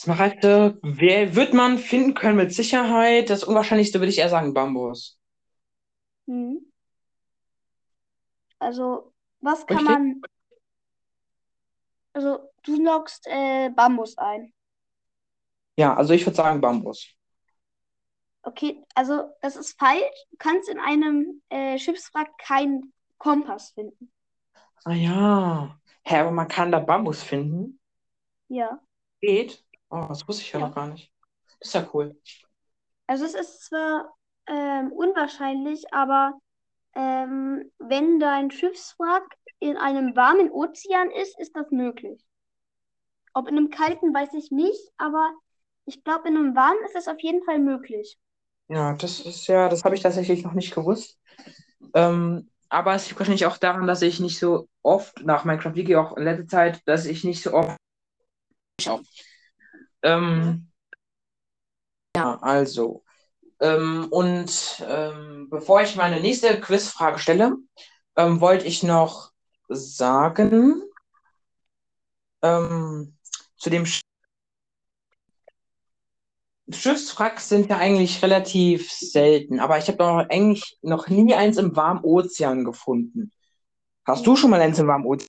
Smaragde, 0.02 0.80
wer 0.82 1.36
wird 1.36 1.54
man 1.54 1.78
finden 1.78 2.14
können 2.14 2.36
mit 2.36 2.52
Sicherheit? 2.52 3.30
Das 3.30 3.44
Unwahrscheinlichste 3.44 4.00
würde 4.00 4.10
ich 4.10 4.18
eher 4.18 4.28
sagen 4.28 4.52
Bambus. 4.52 5.16
Hm. 6.26 6.58
Also, 8.58 9.12
was 9.40 9.64
kann 9.64 9.86
Richtig. 9.86 9.94
man. 9.94 10.22
Also, 12.14 12.50
du 12.64 12.82
loggst 12.82 13.28
äh, 13.28 13.70
Bambus 13.70 14.18
ein. 14.18 14.52
Ja, 15.76 15.94
also 15.94 16.14
ich 16.14 16.26
würde 16.26 16.34
sagen 16.34 16.60
Bambus. 16.60 17.06
Okay, 18.42 18.82
also 18.96 19.30
das 19.40 19.54
ist 19.54 19.78
falsch. 19.78 20.02
Du 20.32 20.36
kannst 20.36 20.68
in 20.68 20.80
einem 20.80 21.42
äh, 21.48 21.78
Schiffswrack 21.78 22.36
keinen 22.38 22.92
Kompass 23.18 23.70
finden. 23.70 24.12
Ah 24.84 24.94
ja. 24.94 25.78
Hä, 26.02 26.16
aber 26.16 26.32
man 26.32 26.48
kann 26.48 26.72
da 26.72 26.80
Bambus 26.80 27.22
finden. 27.22 27.78
Ja. 28.48 28.80
Geht. 29.20 29.64
Oh, 29.92 30.06
das 30.08 30.26
wusste 30.26 30.42
ich 30.42 30.52
ja 30.52 30.58
Ja. 30.60 30.68
noch 30.68 30.74
gar 30.74 30.86
nicht. 30.88 31.12
Das 31.60 31.68
ist 31.68 31.74
ja 31.74 31.88
cool. 31.94 32.16
Also 33.06 33.24
es 33.24 33.34
ist 33.34 33.66
zwar 33.66 34.12
ähm, 34.48 34.90
unwahrscheinlich, 34.92 35.84
aber 35.92 36.32
ähm, 36.94 37.70
wenn 37.78 38.20
dein 38.20 38.50
Schiffswrack 38.50 39.24
in 39.60 39.76
einem 39.76 40.16
warmen 40.16 40.50
Ozean 40.50 41.10
ist, 41.10 41.38
ist 41.38 41.54
das 41.56 41.70
möglich. 41.70 42.24
Ob 43.34 43.46
in 43.48 43.58
einem 43.58 43.70
kalten, 43.70 44.14
weiß 44.14 44.32
ich 44.34 44.50
nicht, 44.50 44.90
aber 44.96 45.32
ich 45.84 46.02
glaube, 46.02 46.28
in 46.28 46.36
einem 46.36 46.56
warmen 46.56 46.82
ist 46.86 46.96
es 46.96 47.08
auf 47.08 47.20
jeden 47.20 47.44
Fall 47.44 47.58
möglich. 47.58 48.18
Ja, 48.68 48.94
das 48.94 49.20
ist 49.20 49.46
ja, 49.48 49.68
das 49.68 49.84
habe 49.84 49.94
ich 49.94 50.02
tatsächlich 50.02 50.44
noch 50.44 50.54
nicht 50.54 50.74
gewusst. 50.74 51.18
Ähm, 51.94 52.50
aber 52.68 52.94
es 52.94 53.08
liegt 53.08 53.20
wahrscheinlich 53.20 53.46
auch 53.46 53.58
daran, 53.58 53.86
dass 53.86 54.02
ich 54.02 54.20
nicht 54.20 54.38
so 54.38 54.68
oft 54.82 55.22
nach 55.24 55.44
Minecraft 55.44 55.74
liege, 55.74 56.00
auch 56.00 56.16
in 56.16 56.24
letzter 56.24 56.48
Zeit, 56.48 56.82
dass 56.86 57.06
ich 57.06 57.24
nicht 57.24 57.42
so 57.42 57.52
oft. 57.54 57.76
Ähm, 60.02 60.70
ja, 62.16 62.38
also. 62.40 63.04
Ähm, 63.60 64.08
und 64.10 64.84
ähm, 64.88 65.48
bevor 65.50 65.82
ich 65.82 65.96
meine 65.96 66.20
nächste 66.20 66.60
Quizfrage 66.60 67.18
stelle, 67.18 67.56
ähm, 68.16 68.40
wollte 68.40 68.66
ich 68.66 68.82
noch 68.82 69.32
sagen, 69.68 70.82
ähm, 72.42 73.16
zu 73.56 73.70
dem 73.70 73.86
Sch 73.86 74.02
Schiffswracks 76.70 77.48
sind 77.48 77.68
ja 77.70 77.76
eigentlich 77.78 78.22
relativ 78.22 78.90
selten, 78.90 79.60
aber 79.60 79.78
ich 79.78 79.88
habe 79.88 79.98
noch 79.98 80.28
eigentlich 80.30 80.78
noch 80.82 81.08
nie 81.08 81.34
eins 81.34 81.58
im 81.58 81.76
warmen 81.76 82.02
Ozean 82.02 82.64
gefunden. 82.64 83.30
Hast 84.06 84.26
du 84.26 84.36
schon 84.36 84.50
mal 84.50 84.60
eins 84.60 84.78
im 84.78 84.86
warmen 84.86 85.06
Ozean? 85.06 85.28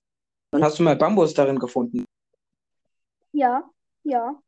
Hast 0.60 0.78
du 0.78 0.82
mal 0.82 0.96
Bambus 0.96 1.34
darin 1.34 1.58
gefunden? 1.58 2.04
Ja, 3.32 3.68
ja. 4.04 4.40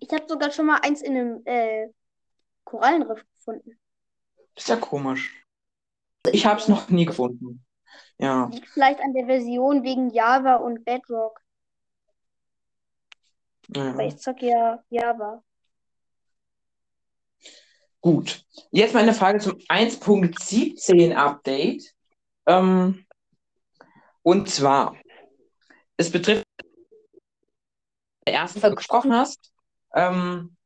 Ich 0.00 0.10
habe 0.10 0.24
sogar 0.28 0.50
schon 0.50 0.66
mal 0.66 0.80
eins 0.82 1.02
in 1.02 1.16
einem 1.16 1.42
äh, 1.44 1.88
Korallenriff 2.64 3.24
gefunden. 3.36 3.78
Ist 4.54 4.68
ja 4.68 4.76
komisch. 4.76 5.44
Ich 6.32 6.46
habe 6.46 6.60
es 6.60 6.68
noch 6.68 6.88
nie 6.88 7.04
gefunden. 7.04 7.64
Ja. 8.18 8.46
Liegt 8.52 8.68
vielleicht 8.68 9.00
an 9.00 9.14
der 9.14 9.26
Version 9.26 9.82
wegen 9.82 10.10
Java 10.10 10.56
und 10.56 10.84
Bedrock, 10.84 11.40
ja. 13.74 13.96
weil 13.96 14.08
ich 14.08 14.18
zocke 14.18 14.46
ja 14.46 14.82
Java. 14.90 15.42
Gut. 18.00 18.44
Jetzt 18.70 18.94
meine 18.94 19.14
Frage 19.14 19.38
zum 19.38 19.54
1.17 19.54 21.14
Update. 21.14 21.94
Ähm, 22.46 23.04
und 24.22 24.48
zwar, 24.48 24.96
es 25.96 26.10
betrifft 26.10 26.44
der 28.26 28.34
ersten 28.34 28.60
Folge 28.60 28.76
gesprochen 28.76 29.12
hast. 29.12 29.52
Ähm, 29.94 30.56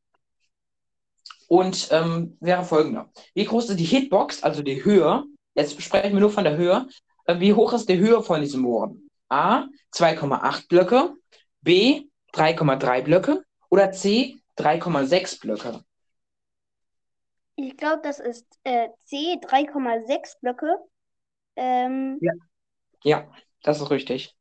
und 1.48 1.88
ähm, 1.90 2.36
wäre 2.40 2.64
folgender. 2.64 3.10
Wie 3.34 3.44
groß 3.44 3.70
ist 3.70 3.78
die 3.80 3.84
Hitbox, 3.84 4.42
also 4.42 4.62
die 4.62 4.84
Höhe? 4.84 5.24
Jetzt 5.54 5.80
sprechen 5.82 6.14
wir 6.14 6.20
nur 6.20 6.30
von 6.30 6.44
der 6.44 6.56
Höhe. 6.56 6.88
Äh, 7.26 7.40
wie 7.40 7.52
hoch 7.52 7.72
ist 7.72 7.88
die 7.88 7.98
Höhe 7.98 8.22
von 8.22 8.40
diesem 8.40 8.62
Morden? 8.62 9.10
A, 9.28 9.66
2,8 9.94 10.68
Blöcke, 10.68 11.14
B, 11.60 12.04
3,3 12.32 13.02
Blöcke 13.02 13.44
oder 13.70 13.92
C, 13.92 14.38
3,6 14.56 15.40
Blöcke? 15.40 15.84
Ich 17.56 17.76
glaube, 17.76 18.00
das 18.02 18.18
ist 18.18 18.46
äh, 18.64 18.88
C 19.04 19.38
3,6 19.42 20.40
Blöcke. 20.40 20.78
Ähm, 21.56 22.18
Ja. 22.20 22.32
Ja, 23.04 23.28
das 23.62 23.80
ist 23.80 23.90
richtig. 23.90 24.34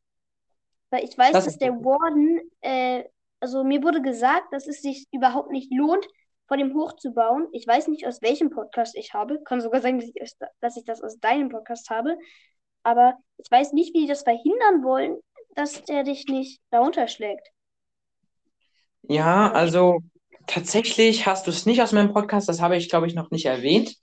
weil 0.92 1.04
ich 1.04 1.18
weiß, 1.18 1.32
Das 1.34 1.46
dass 1.46 1.58
der. 1.58 1.72
Warden, 1.74 2.40
äh, 2.62 3.04
also 3.42 3.64
mir 3.64 3.84
wurde 3.84 4.02
gesagt, 4.02 4.54
dass 4.54 4.68
es 4.68 4.82
sich 4.82 5.08
überhaupt 5.12 5.52
nicht 5.52 5.74
lohnt, 5.74 6.08
vor 6.48 6.58
dem 6.58 6.74
hochzubauen. 6.74 7.48
Ich 7.54 7.66
weiß 7.66 7.88
nicht, 7.88 8.06
aus 8.06 8.22
welchem 8.22 8.50
Podcast 8.50 8.96
ich 8.96 9.14
habe. 9.14 9.42
Kann 9.44 9.62
sogar 9.62 9.82
sein, 9.82 10.00
dass 10.00 10.10
ich, 10.10 10.34
dass 10.60 10.78
ich 10.78 10.86
das 10.86 11.02
aus 11.02 11.18
deinem 11.20 11.50
Podcast 11.50 11.90
habe. 11.90 12.18
Aber 12.84 13.16
ich 13.38 13.50
weiß 13.50 13.74
nicht, 13.74 13.94
wie 13.96 14.02
die 14.02 14.08
das 14.08 14.24
verhindern 14.24 14.84
wollen, 14.84 15.18
dass 15.56 15.84
der 15.86 16.04
dich 16.04 16.26
nicht 16.28 16.62
darunter 16.70 17.08
schlägt. 17.08 17.48
Ja, 19.04 19.52
also 19.52 20.00
tatsächlich 20.46 21.26
hast 21.26 21.48
du 21.48 21.52
es 21.52 21.66
nicht 21.66 21.82
aus 21.82 21.94
meinem 21.94 22.14
Podcast, 22.14 22.50
das 22.50 22.62
habe 22.62 22.78
ich, 22.78 22.90
glaube 22.90 23.08
ich, 23.08 23.16
noch 23.16 23.32
nicht 23.32 23.46
erwähnt. 23.46 23.96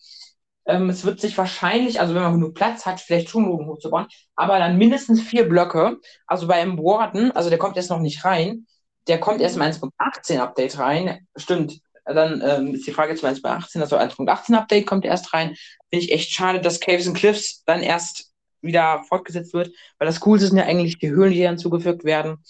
Ähm, 0.66 0.90
es 0.90 1.04
wird 1.04 1.20
sich 1.20 1.36
wahrscheinlich, 1.38 2.00
also 2.00 2.14
wenn 2.14 2.22
man 2.22 2.34
genug 2.34 2.54
Platz 2.54 2.86
hat, 2.86 3.00
vielleicht 3.00 3.28
schon 3.28 3.48
oben 3.48 3.66
hochzubauen, 3.66 4.06
aber 4.36 4.58
dann 4.58 4.78
mindestens 4.78 5.20
vier 5.20 5.48
Blöcke. 5.48 5.98
Also 6.26 6.46
bei 6.46 6.54
einem 6.54 6.78
Warden, 6.78 7.30
also 7.32 7.50
der 7.50 7.58
kommt 7.58 7.76
jetzt 7.76 7.90
noch 7.90 8.00
nicht 8.00 8.24
rein, 8.24 8.66
der 9.08 9.18
kommt 9.18 9.40
erst 9.40 9.56
im 9.56 9.62
1.18 9.62 10.38
Update 10.38 10.78
rein. 10.78 11.26
Stimmt. 11.36 11.80
Dann 12.04 12.42
ähm, 12.44 12.74
ist 12.74 12.86
die 12.86 12.92
Frage 12.92 13.14
zum 13.16 13.28
1.18, 13.28 13.80
also 13.80 13.96
1.18 13.96 14.54
Update 14.54 14.86
kommt 14.86 15.04
erst 15.04 15.32
rein. 15.34 15.56
Finde 15.90 16.04
ich 16.04 16.12
echt 16.12 16.30
schade, 16.30 16.60
dass 16.60 16.80
Caves 16.80 17.06
and 17.06 17.16
Cliffs 17.16 17.62
dann 17.64 17.82
erst 17.82 18.32
wieder 18.60 19.04
fortgesetzt 19.08 19.52
wird, 19.52 19.70
weil 19.98 20.06
das 20.06 20.20
Coolste 20.20 20.48
sind 20.48 20.56
ja 20.56 20.64
eigentlich 20.64 20.98
die 20.98 21.10
Höhlen, 21.10 21.32
die 21.32 21.42
dann 21.42 21.58
zugefügt 21.58 22.04
werden. 22.04 22.42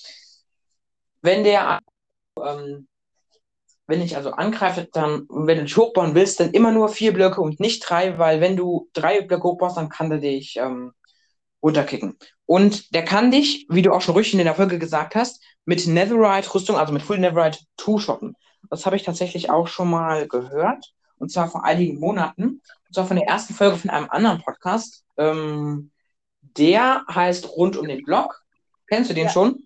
Wenn 1.22 1.44
der 1.44 1.80
ähm, 2.44 2.86
wenn 3.88 4.02
ich 4.02 4.16
also 4.16 4.32
angreife, 4.32 4.86
dann, 4.92 5.26
wenn 5.30 5.58
du 5.58 5.64
dich 5.64 5.76
hochbauen 5.76 6.14
willst, 6.14 6.38
dann 6.38 6.52
immer 6.52 6.72
nur 6.72 6.90
vier 6.90 7.12
Blöcke 7.14 7.40
und 7.40 7.58
nicht 7.58 7.88
drei, 7.88 8.18
weil 8.18 8.40
wenn 8.40 8.54
du 8.54 8.88
drei 8.92 9.22
Blöcke 9.22 9.44
hochbaust, 9.44 9.78
dann 9.78 9.88
kann 9.88 10.10
der 10.10 10.18
dich 10.18 10.56
ähm, 10.58 10.92
runterkicken. 11.62 12.18
Und 12.44 12.94
der 12.94 13.04
kann 13.04 13.30
dich, 13.30 13.66
wie 13.70 13.80
du 13.80 13.92
auch 13.92 14.02
schon 14.02 14.14
richtig 14.14 14.38
in 14.38 14.44
der 14.44 14.54
Folge 14.54 14.78
gesagt 14.78 15.14
hast, 15.14 15.42
mit 15.68 15.86
Netherite-Rüstung, 15.86 16.76
also 16.78 16.94
mit 16.94 17.02
Full 17.02 17.18
Netherite 17.18 17.58
Two-Shotten. 17.76 18.34
Das 18.70 18.86
habe 18.86 18.96
ich 18.96 19.02
tatsächlich 19.02 19.50
auch 19.50 19.68
schon 19.68 19.90
mal 19.90 20.26
gehört. 20.26 20.94
Und 21.18 21.30
zwar 21.30 21.50
vor 21.50 21.62
einigen 21.62 22.00
Monaten. 22.00 22.62
Und 22.86 22.94
zwar 22.94 23.04
von 23.06 23.18
der 23.18 23.26
ersten 23.26 23.52
Folge 23.52 23.76
von 23.76 23.90
einem 23.90 24.08
anderen 24.08 24.40
Podcast. 24.40 25.04
Ähm, 25.18 25.90
der 26.40 27.04
heißt 27.14 27.50
Rund 27.50 27.76
um 27.76 27.86
den 27.86 28.02
Block. 28.02 28.42
Kennst 28.86 29.10
du 29.10 29.14
den 29.14 29.26
Ja. 29.26 29.30
schon? 29.30 29.62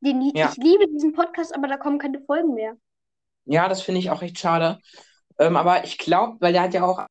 Den, 0.00 0.20
Ja. 0.34 0.50
Ich 0.50 0.56
liebe 0.62 0.86
diesen 0.86 1.14
Podcast, 1.14 1.54
aber 1.54 1.66
da 1.66 1.78
kommen 1.78 1.98
keine 1.98 2.20
Folgen 2.20 2.52
mehr. 2.52 2.76
Ja, 3.46 3.68
das 3.70 3.80
finde 3.80 4.00
ich 4.00 4.10
auch 4.10 4.20
echt 4.20 4.38
schade. 4.38 4.78
Ähm, 5.38 5.56
aber 5.56 5.82
ich 5.82 5.96
glaube, 5.96 6.36
weil 6.40 6.52
der 6.52 6.60
hat 6.60 6.74
ja 6.74 6.84
auch. 6.84 7.06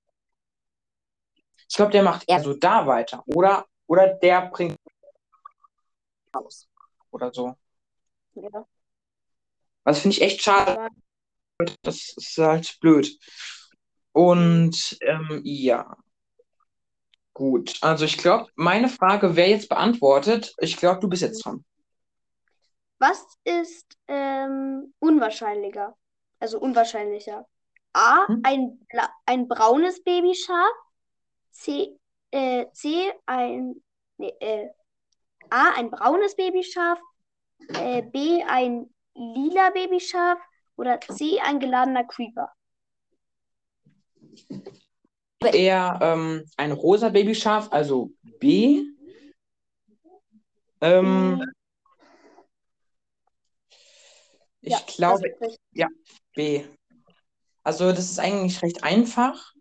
Ich 1.67 1.75
glaube, 1.75 1.91
der 1.91 2.03
macht 2.03 2.29
eher 2.29 2.43
so 2.43 2.53
da 2.53 2.85
weiter. 2.85 3.23
Oder, 3.25 3.65
oder 3.87 4.09
der 4.09 4.45
bringt 4.51 4.77
aus. 6.33 6.69
Oder 7.09 7.33
so. 7.33 7.55
Ja. 8.41 8.65
Das 9.83 9.99
finde 9.99 10.15
ich 10.17 10.21
echt 10.21 10.41
schade. 10.41 10.89
Das 11.81 12.13
ist 12.17 12.37
halt 12.37 12.77
blöd. 12.81 13.17
Und 14.11 14.97
ähm, 15.01 15.41
ja. 15.43 15.97
Gut. 17.33 17.77
Also 17.81 18.05
ich 18.05 18.17
glaube, 18.17 18.49
meine 18.55 18.89
Frage 18.89 19.35
wäre 19.35 19.49
jetzt 19.49 19.69
beantwortet. 19.69 20.53
Ich 20.59 20.77
glaube, 20.77 20.99
du 20.99 21.07
bist 21.07 21.21
jetzt 21.21 21.45
dran. 21.45 21.63
Was 22.99 23.25
ist 23.43 23.97
ähm, 24.07 24.93
unwahrscheinlicher? 24.99 25.95
Also 26.39 26.59
unwahrscheinlicher. 26.59 27.47
A, 27.93 28.27
Hm? 28.27 28.41
ein, 28.43 28.79
bla- 28.89 29.13
ein 29.25 29.47
braunes 29.47 30.03
Babyschaf. 30.03 30.71
C, 31.51 31.97
äh, 32.31 32.65
C, 32.73 33.11
ein, 33.25 33.83
nee, 34.17 34.33
äh, 34.39 34.69
A, 35.49 35.71
ein 35.75 35.89
braunes 35.89 36.35
Babyschaf. 36.35 36.99
Äh, 37.69 38.01
B, 38.03 38.43
ein 38.43 38.89
lila 39.15 39.69
Babyschaf. 39.71 40.39
Oder 40.77 40.99
C, 40.99 41.39
ein 41.39 41.59
geladener 41.59 42.03
Creeper. 42.03 42.51
Eher 45.41 45.99
ähm, 46.01 46.45
ein 46.55 46.71
rosa 46.71 47.09
Babyschaf, 47.09 47.71
also 47.71 48.11
B. 48.39 48.83
Ähm, 50.81 51.39
Hm, 51.39 51.53
ich 54.61 54.71
ja, 54.71 54.79
das 54.85 54.95
glaube, 54.95 55.23
richtig. 55.23 55.57
B. 56.35 56.63
Also 57.63 57.91
das 57.91 58.11
ist 58.11 58.19
eigentlich 58.19 58.61
recht 58.61 58.83
einfach, 58.83 59.53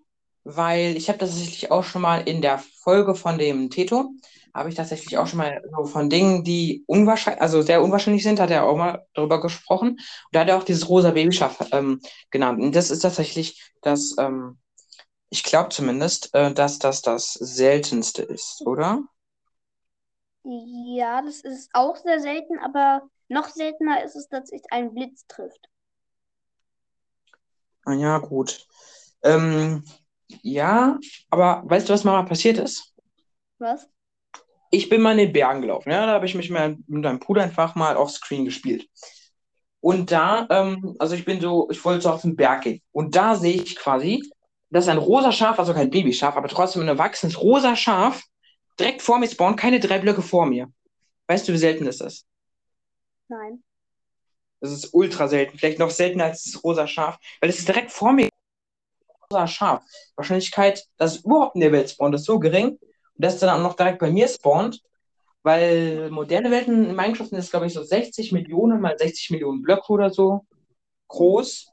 weil 0.45 0.97
ich 0.97 1.09
habe 1.09 1.19
tatsächlich 1.19 1.71
auch 1.71 1.83
schon 1.85 2.03
mal 2.03 2.29
in 2.29 2.43
der 2.43 2.59
Folge 2.59 3.15
von 3.15 3.39
dem 3.39 3.71
Teto, 3.71 4.13
habe 4.57 4.71
ich 4.71 4.75
tatsächlich 4.75 5.19
auch 5.19 5.27
schon 5.27 5.39
mal 5.39 5.63
so 5.77 5.85
von 5.85 6.09
Dingen, 6.11 6.43
die 6.43 6.85
unwahrscheinlich, 6.87 7.43
also 7.43 7.63
sehr 7.63 7.83
unwahrscheinlich 7.83 8.23
sind, 8.23 8.41
hat 8.41 8.51
er 8.51 8.65
auch 8.65 8.77
mal 8.77 9.07
darüber 9.15 9.41
gesprochen. 9.41 9.91
Und 9.91 10.01
da 10.33 10.41
hat 10.41 10.49
er 10.49 10.57
auch 10.57 10.65
dieses 10.65 10.89
rosa 10.89 11.11
Babyschaf 11.11 11.69
ähm, 11.73 12.01
genannt. 12.31 12.61
Und 12.61 12.75
das 12.75 12.91
ist 12.91 13.01
tatsächlich 13.01 13.73
das, 13.83 14.17
ähm, 14.19 14.59
ich 15.31 15.43
glaube 15.43 15.69
zumindest, 15.69 16.35
äh, 16.35 16.53
dass 16.53 16.79
das 16.79 17.03
das 17.03 17.35
seltenste 17.35 18.23
ist, 18.23 18.63
oder? 18.67 19.03
Ja, 20.45 21.23
das 21.23 21.41
ist 21.41 21.71
auch 21.73 21.97
sehr 21.97 22.21
selten, 22.21 22.59
aber 22.61 23.03
noch 23.29 23.49
seltener 23.49 24.05
ist 24.05 24.17
es, 24.17 24.29
dass 24.29 24.49
sich 24.49 24.63
ein 24.71 24.95
Blitz 24.95 25.27
trifft. 25.27 25.69
Ah 27.85 27.95
ja, 27.95 28.19
gut. 28.19 28.67
Ähm, 29.23 29.85
ja, 30.43 30.99
aber 31.31 31.63
weißt 31.67 31.89
du, 31.89 31.93
was 31.93 32.05
mal 32.05 32.23
passiert 32.25 32.59
ist? 32.59 32.95
Was? 33.59 33.89
Ich 34.77 34.91
bin 34.91 35.01
mal 35.01 35.13
in 35.13 35.19
den 35.19 35.33
Bergen 35.33 35.63
gelaufen, 35.63 35.91
ja, 35.91 36.05
da 36.05 36.13
habe 36.13 36.27
ich 36.27 36.35
mich 36.35 36.51
mit 36.51 36.87
meinem 36.87 37.19
Bruder 37.19 37.43
einfach 37.43 37.77
mal 37.77 37.97
offscreen 37.97 38.45
gespielt. 38.45 38.87
Und 39.81 40.13
da, 40.13 40.47
ähm, 40.51 40.95
also 40.99 41.15
ich 41.15 41.25
bin 41.25 41.41
so, 41.41 41.71
ich 41.71 41.83
wollte 41.83 42.03
so 42.03 42.11
auf 42.11 42.21
den 42.21 42.37
Berg 42.37 42.65
gehen. 42.65 42.83
Und 42.93 43.17
da 43.17 43.37
sehe 43.37 43.55
ich 43.55 43.75
quasi, 43.77 44.23
dass 44.69 44.89
ein 44.89 44.99
rosa 44.99 45.33
Schaf, 45.33 45.59
also 45.59 45.73
kein 45.73 45.89
Babyschaf, 45.89 46.37
aber 46.37 46.49
trotzdem 46.49 46.83
ein 46.83 46.89
erwachsenes 46.89 47.41
rosa 47.41 47.75
Schaf 47.75 48.23
direkt 48.79 49.01
vor 49.01 49.19
mir 49.19 49.29
spawnt, 49.29 49.59
keine 49.59 49.81
drei 49.81 49.99
Blöcke 49.99 50.21
vor 50.21 50.45
mir. 50.45 50.71
Weißt 51.27 51.49
du, 51.49 51.55
wie 51.55 51.59
selten 51.59 51.87
das 51.87 52.03
ist? 52.03 52.27
Nein. 53.29 53.63
Das 54.61 54.73
ist 54.73 54.93
ultra 54.93 55.27
selten, 55.27 55.57
vielleicht 55.57 55.79
noch 55.79 55.91
seltener 55.91 56.25
als 56.25 56.45
das 56.45 56.63
rosa 56.63 56.87
Schaf, 56.87 57.19
weil 57.41 57.49
es 57.49 57.59
ist 57.59 57.69
direkt 57.69 57.93
vor 57.93 58.13
mir 58.13 58.29
rosa 59.31 59.47
Schaf. 59.47 59.83
Wahrscheinlichkeit, 60.17 60.85
dass 60.99 61.17
es 61.17 61.25
überhaupt 61.25 61.55
in 61.55 61.63
der 61.63 61.73
Welt 61.73 61.89
spawnt, 61.89 62.15
ist 62.15 62.27
so 62.27 62.39
gering 62.39 62.79
es 63.19 63.39
dann 63.39 63.51
auch 63.51 63.63
noch 63.63 63.75
direkt 63.77 63.99
bei 63.99 64.11
mir 64.11 64.29
spawnt, 64.29 64.83
weil 65.43 66.11
moderne 66.11 66.51
Welten 66.51 66.87
in 66.87 66.97
Minecraft 66.97 67.27
sind 67.27 67.39
das, 67.39 67.51
glaube 67.51 67.67
ich, 67.67 67.73
so 67.73 67.83
60 67.83 68.33
Millionen 68.33 68.81
mal 68.81 68.99
60 68.99 69.31
Millionen 69.31 69.63
Blöcke 69.63 69.93
oder 69.93 70.11
so 70.11 70.45
groß. 71.09 71.69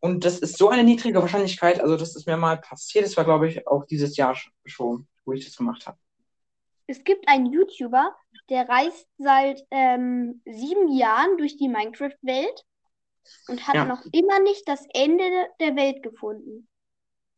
Und 0.00 0.24
das 0.24 0.38
ist 0.40 0.58
so 0.58 0.68
eine 0.68 0.84
niedrige 0.84 1.20
Wahrscheinlichkeit, 1.22 1.80
also 1.80 1.96
das 1.96 2.14
ist 2.14 2.26
mir 2.26 2.36
mal 2.36 2.58
passiert, 2.58 3.06
das 3.06 3.16
war, 3.16 3.24
glaube 3.24 3.48
ich, 3.48 3.66
auch 3.66 3.86
dieses 3.86 4.16
Jahr 4.16 4.36
schon, 4.66 5.06
wo 5.24 5.32
ich 5.32 5.44
das 5.44 5.56
gemacht 5.56 5.86
habe. 5.86 5.96
Es 6.86 7.02
gibt 7.02 7.26
einen 7.28 7.50
YouTuber, 7.50 8.14
der 8.50 8.68
reist 8.68 9.08
seit 9.16 9.64
ähm, 9.70 10.42
sieben 10.44 10.92
Jahren 10.92 11.38
durch 11.38 11.56
die 11.56 11.68
Minecraft-Welt 11.68 12.64
und 13.48 13.66
hat 13.66 13.76
Ja. 13.76 13.84
noch 13.86 14.04
immer 14.12 14.40
nicht 14.40 14.68
das 14.68 14.84
Ende 14.92 15.24
der 15.60 15.76
Welt 15.76 16.02
gefunden. 16.02 16.68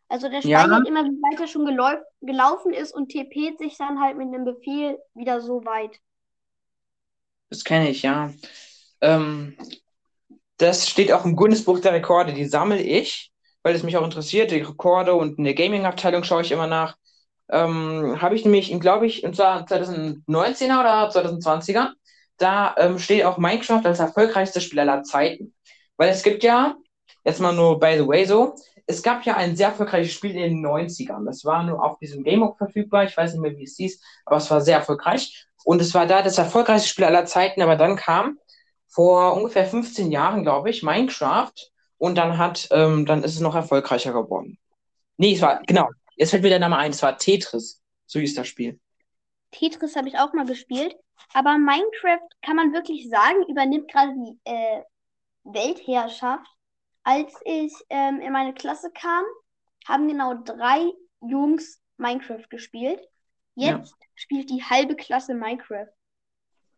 Also 0.08 0.28
der 0.28 0.40
Ja. 0.40 0.60
speichert 0.60 0.88
immer, 0.88 1.04
wie 1.04 1.20
weit 1.22 1.40
er 1.40 1.46
schon 1.48 1.66
geläuf 1.66 1.98
gelaufen 2.20 2.72
ist 2.72 2.92
und 2.94 3.10
TP't 3.10 3.58
sich 3.58 3.76
dann 3.76 4.00
halt 4.00 4.16
mit 4.16 4.28
einem 4.28 4.44
Befehl 4.44 4.98
wieder 5.14 5.40
so 5.40 5.64
weit. 5.64 5.98
Das 7.50 7.64
kenne 7.64 7.90
ich, 7.90 8.02
ja. 8.02 8.30
Ähm, 9.00 9.56
das 10.58 10.88
steht 10.88 11.12
auch 11.12 11.24
im 11.24 11.36
Guinness-Buch 11.36 11.80
der 11.80 11.92
Rekorde. 11.92 12.32
Die 12.32 12.46
sammle 12.46 12.80
ich, 12.80 13.30
weil 13.62 13.74
es 13.74 13.82
mich 13.82 13.96
auch 13.96 14.04
interessiert. 14.04 14.50
Die 14.50 14.60
Rekorde 14.60 15.14
und 15.14 15.38
in 15.38 15.44
der 15.44 15.54
Gaming-Abteilung 15.54 16.24
schaue 16.24 16.42
ich 16.42 16.52
immer 16.52 16.66
nach. 16.66 16.96
Ähm, 17.50 18.20
habe 18.20 18.34
ich 18.34 18.44
nämlich, 18.44 18.78
glaube 18.80 19.06
ich, 19.06 19.22
und 19.24 19.36
zwar 19.36 19.66
2019er 19.66 20.80
oder 20.80 21.10
2020er, 21.10 21.92
da 22.38 22.74
ähm, 22.78 22.98
steht 22.98 23.24
auch 23.24 23.38
Minecraft 23.38 23.82
als 23.84 24.00
erfolgreichstes 24.00 24.64
Spiel 24.64 24.80
aller 24.80 25.02
Zeiten. 25.04 25.54
Weil 25.96 26.10
es 26.10 26.22
gibt 26.22 26.42
ja, 26.42 26.76
jetzt 27.24 27.40
mal 27.40 27.52
nur 27.52 27.78
by 27.78 27.94
the 27.98 28.06
way 28.06 28.24
so, 28.24 28.56
es 28.86 29.02
gab 29.02 29.24
ja 29.24 29.36
ein 29.36 29.56
sehr 29.56 29.68
erfolgreiches 29.68 30.12
Spiel 30.12 30.32
in 30.32 30.62
den 30.62 30.66
90ern. 30.66 31.24
Das 31.24 31.44
war 31.44 31.64
nur 31.64 31.84
auf 31.84 31.98
diesem 31.98 32.22
Game 32.22 32.48
verfügbar. 32.56 33.04
Ich 33.04 33.16
weiß 33.16 33.32
nicht 33.32 33.42
mehr, 33.42 33.56
wie 33.56 33.64
es 33.64 33.76
hieß, 33.76 34.00
aber 34.24 34.36
es 34.36 34.50
war 34.50 34.60
sehr 34.60 34.78
erfolgreich. 34.78 35.46
Und 35.64 35.80
es 35.80 35.92
war 35.94 36.06
da 36.06 36.22
das 36.22 36.38
erfolgreichste 36.38 36.88
Spiel 36.88 37.04
aller 37.04 37.26
Zeiten, 37.26 37.60
aber 37.62 37.76
dann 37.76 37.96
kam 37.96 38.38
vor 38.86 39.36
ungefähr 39.36 39.66
15 39.66 40.12
Jahren, 40.12 40.42
glaube 40.42 40.70
ich, 40.70 40.82
Minecraft 40.82 41.52
und 41.98 42.16
dann 42.16 42.38
hat, 42.38 42.68
ähm, 42.70 43.04
dann 43.04 43.24
ist 43.24 43.34
es 43.34 43.40
noch 43.40 43.54
erfolgreicher 43.54 44.12
geworden. 44.12 44.58
Nee, 45.16 45.34
es 45.34 45.42
war, 45.42 45.60
genau, 45.66 45.88
jetzt 46.14 46.30
fällt 46.30 46.44
mir 46.44 46.50
der 46.50 46.60
Name 46.60 46.76
ein, 46.76 46.92
es 46.92 47.02
war 47.02 47.18
Tetris. 47.18 47.82
So 48.06 48.20
hieß 48.20 48.34
das 48.34 48.46
Spiel. 48.46 48.78
Tetris 49.50 49.96
habe 49.96 50.08
ich 50.08 50.18
auch 50.18 50.32
mal 50.32 50.46
gespielt, 50.46 50.94
aber 51.34 51.58
Minecraft 51.58 52.28
kann 52.42 52.56
man 52.56 52.72
wirklich 52.72 53.08
sagen, 53.10 53.44
übernimmt 53.48 53.90
gerade 53.90 54.12
die 54.14 54.38
äh, 54.44 54.82
Weltherrschaft. 55.44 56.46
Als 57.06 57.32
ich 57.44 57.72
ähm, 57.88 58.20
in 58.20 58.32
meine 58.32 58.52
Klasse 58.52 58.90
kam, 58.90 59.22
haben 59.86 60.08
genau 60.08 60.34
drei 60.34 60.90
Jungs 61.20 61.80
Minecraft 61.98 62.48
gespielt. 62.50 63.00
Jetzt 63.54 63.94
spielt 64.16 64.50
die 64.50 64.64
halbe 64.64 64.96
Klasse 64.96 65.34
Minecraft. 65.34 65.86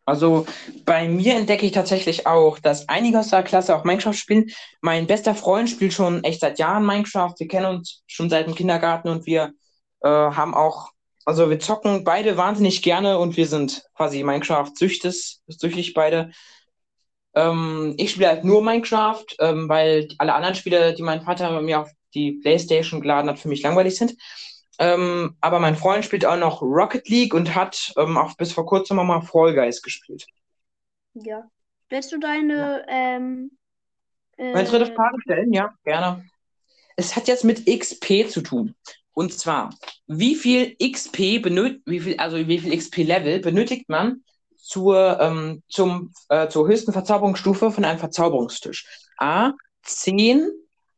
Also 0.04 0.46
bei 0.84 1.08
mir 1.08 1.34
entdecke 1.34 1.64
ich 1.64 1.72
tatsächlich 1.72 2.26
auch, 2.26 2.58
dass 2.58 2.90
einige 2.90 3.20
aus 3.20 3.30
der 3.30 3.42
Klasse 3.42 3.74
auch 3.74 3.84
Minecraft 3.84 4.12
spielen. 4.12 4.50
Mein 4.82 5.06
bester 5.06 5.34
Freund 5.34 5.70
spielt 5.70 5.94
schon 5.94 6.22
echt 6.24 6.40
seit 6.40 6.58
Jahren 6.58 6.84
Minecraft. 6.84 7.34
Wir 7.38 7.48
kennen 7.48 7.76
uns 7.76 8.02
schon 8.06 8.28
seit 8.28 8.46
dem 8.46 8.54
Kindergarten 8.54 9.08
und 9.08 9.24
wir 9.24 9.54
äh, 10.02 10.08
haben 10.08 10.52
auch, 10.52 10.90
also 11.24 11.48
wir 11.48 11.58
zocken 11.58 12.04
beide 12.04 12.36
wahnsinnig 12.36 12.82
gerne 12.82 13.18
und 13.18 13.38
wir 13.38 13.46
sind 13.46 13.82
quasi 13.94 14.22
Minecraft-süchtig, 14.22 15.38
süchtig 15.46 15.94
beide. 15.94 16.32
Ähm, 17.38 17.94
ich 17.98 18.10
spiele 18.10 18.28
halt 18.28 18.44
nur 18.44 18.62
Minecraft, 18.64 19.24
ähm, 19.38 19.68
weil 19.68 20.08
alle 20.18 20.34
anderen 20.34 20.56
Spiele, 20.56 20.92
die 20.94 21.02
mein 21.02 21.22
Vater 21.22 21.60
mir 21.62 21.80
auf 21.80 21.90
die 22.14 22.32
Playstation 22.32 23.00
geladen 23.00 23.30
hat, 23.30 23.38
für 23.38 23.48
mich 23.48 23.62
langweilig 23.62 23.96
sind. 23.96 24.16
Ähm, 24.80 25.36
aber 25.40 25.60
mein 25.60 25.76
Freund 25.76 26.04
spielt 26.04 26.24
auch 26.24 26.36
noch 26.36 26.62
Rocket 26.62 27.08
League 27.08 27.34
und 27.34 27.54
hat 27.54 27.92
ähm, 27.96 28.16
auch 28.16 28.36
bis 28.36 28.52
vor 28.52 28.66
kurzem 28.66 28.98
auch 28.98 29.04
mal 29.04 29.20
Fall 29.20 29.54
Guys 29.54 29.82
gespielt. 29.82 30.26
Ja. 31.14 31.44
Willst 31.90 32.12
du 32.12 32.18
deine 32.18 32.84
ähm, 32.88 33.50
Meine 34.36 34.64
dritte 34.64 34.90
äh, 34.90 34.94
Frage 34.94 35.16
stellen? 35.22 35.52
Ja, 35.52 35.72
gerne. 35.84 36.24
Es 36.96 37.14
hat 37.14 37.28
jetzt 37.28 37.44
mit 37.44 37.66
XP 37.66 38.28
zu 38.28 38.40
tun. 38.40 38.74
Und 39.14 39.32
zwar, 39.32 39.70
wie 40.06 40.34
viel 40.34 40.76
XP 40.76 41.40
benötigt, 41.40 41.82
wie 41.86 42.00
viel, 42.00 42.16
also 42.18 42.36
wie 42.36 42.58
viel 42.58 42.76
XP-Level 42.76 43.40
benötigt 43.40 43.88
man 43.88 44.22
zur, 44.68 45.18
ähm, 45.20 45.62
zum, 45.68 46.12
äh, 46.28 46.48
zur 46.48 46.68
höchsten 46.68 46.92
Verzauberungsstufe 46.92 47.70
von 47.70 47.84
einem 47.84 47.98
Verzauberungstisch? 47.98 48.86
A 49.16 49.52
10, 49.82 50.50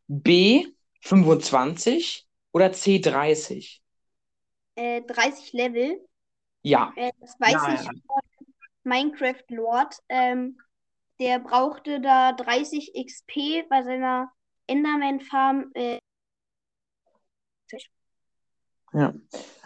B 0.09 0.67
25 1.03 2.27
oder 2.53 2.73
C 2.73 2.99
30? 2.99 3.83
äh, 4.77 5.03
30 5.03 5.53
Level? 5.53 6.01
Ja. 6.63 6.93
Äh, 6.97 7.13
das 7.21 7.39
weiß 7.39 7.53
Ja, 7.53 7.75
ich 7.75 7.85
ja. 7.85 7.91
von 8.07 8.21
Minecraft 8.85 9.45
Lord. 9.49 9.95
Ähm, 10.09 10.59
der 11.21 11.39
brauchte 11.39 12.01
da 12.01 12.33
30 12.33 12.93
XP 12.95 13.63
bei 13.69 13.83
seiner 13.83 14.33
Enderman-Farm. 14.67 15.71
Äh, 15.75 15.99
Ja. 18.93 19.15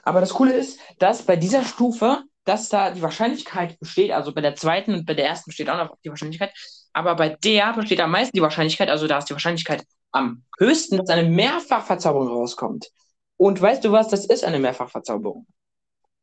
Aber 0.03 0.21
das 0.21 0.35
Coole 0.35 0.53
ist, 0.53 0.79
dass 0.99 1.23
bei 1.23 1.37
dieser 1.37 1.65
Stufe, 1.65 2.25
dass 2.45 2.69
da 2.69 2.91
die 2.91 3.03
Wahrscheinlichkeit 3.03 3.79
besteht, 3.81 4.11
also 4.13 4.33
bei 4.35 4.41
der 4.41 4.55
zweiten 4.57 4.95
und 4.95 5.07
bei 5.07 5.15
der 5.15 5.27
ersten 5.27 5.51
besteht 5.51 5.71
auch 5.71 5.77
noch 5.79 5.97
die 6.05 6.09
Wahrscheinlichkeit, 6.11 6.53
aber 6.93 7.15
bei 7.17 7.31
der 7.31 7.73
besteht 7.73 8.01
am 8.01 8.11
meisten 8.11 8.37
die 8.37 8.43
Wahrscheinlichkeit, 8.43 8.89
also 8.91 9.07
da 9.07 9.19
ist 9.19 9.29
die 9.29 9.33
Wahrscheinlichkeit 9.35 9.85
am 10.13 10.45
höchsten, 10.59 10.99
dass 10.99 11.09
eine 11.11 11.29
Mehrfachverzauberung 11.29 12.29
rauskommt. 12.29 12.91
Und 13.37 13.61
weißt 13.61 13.85
du 13.85 13.91
was, 13.93 14.09
das 14.09 14.27
ist 14.27 14.45
eine 14.45 14.59
Mehrfachverzauberung. 14.61 15.47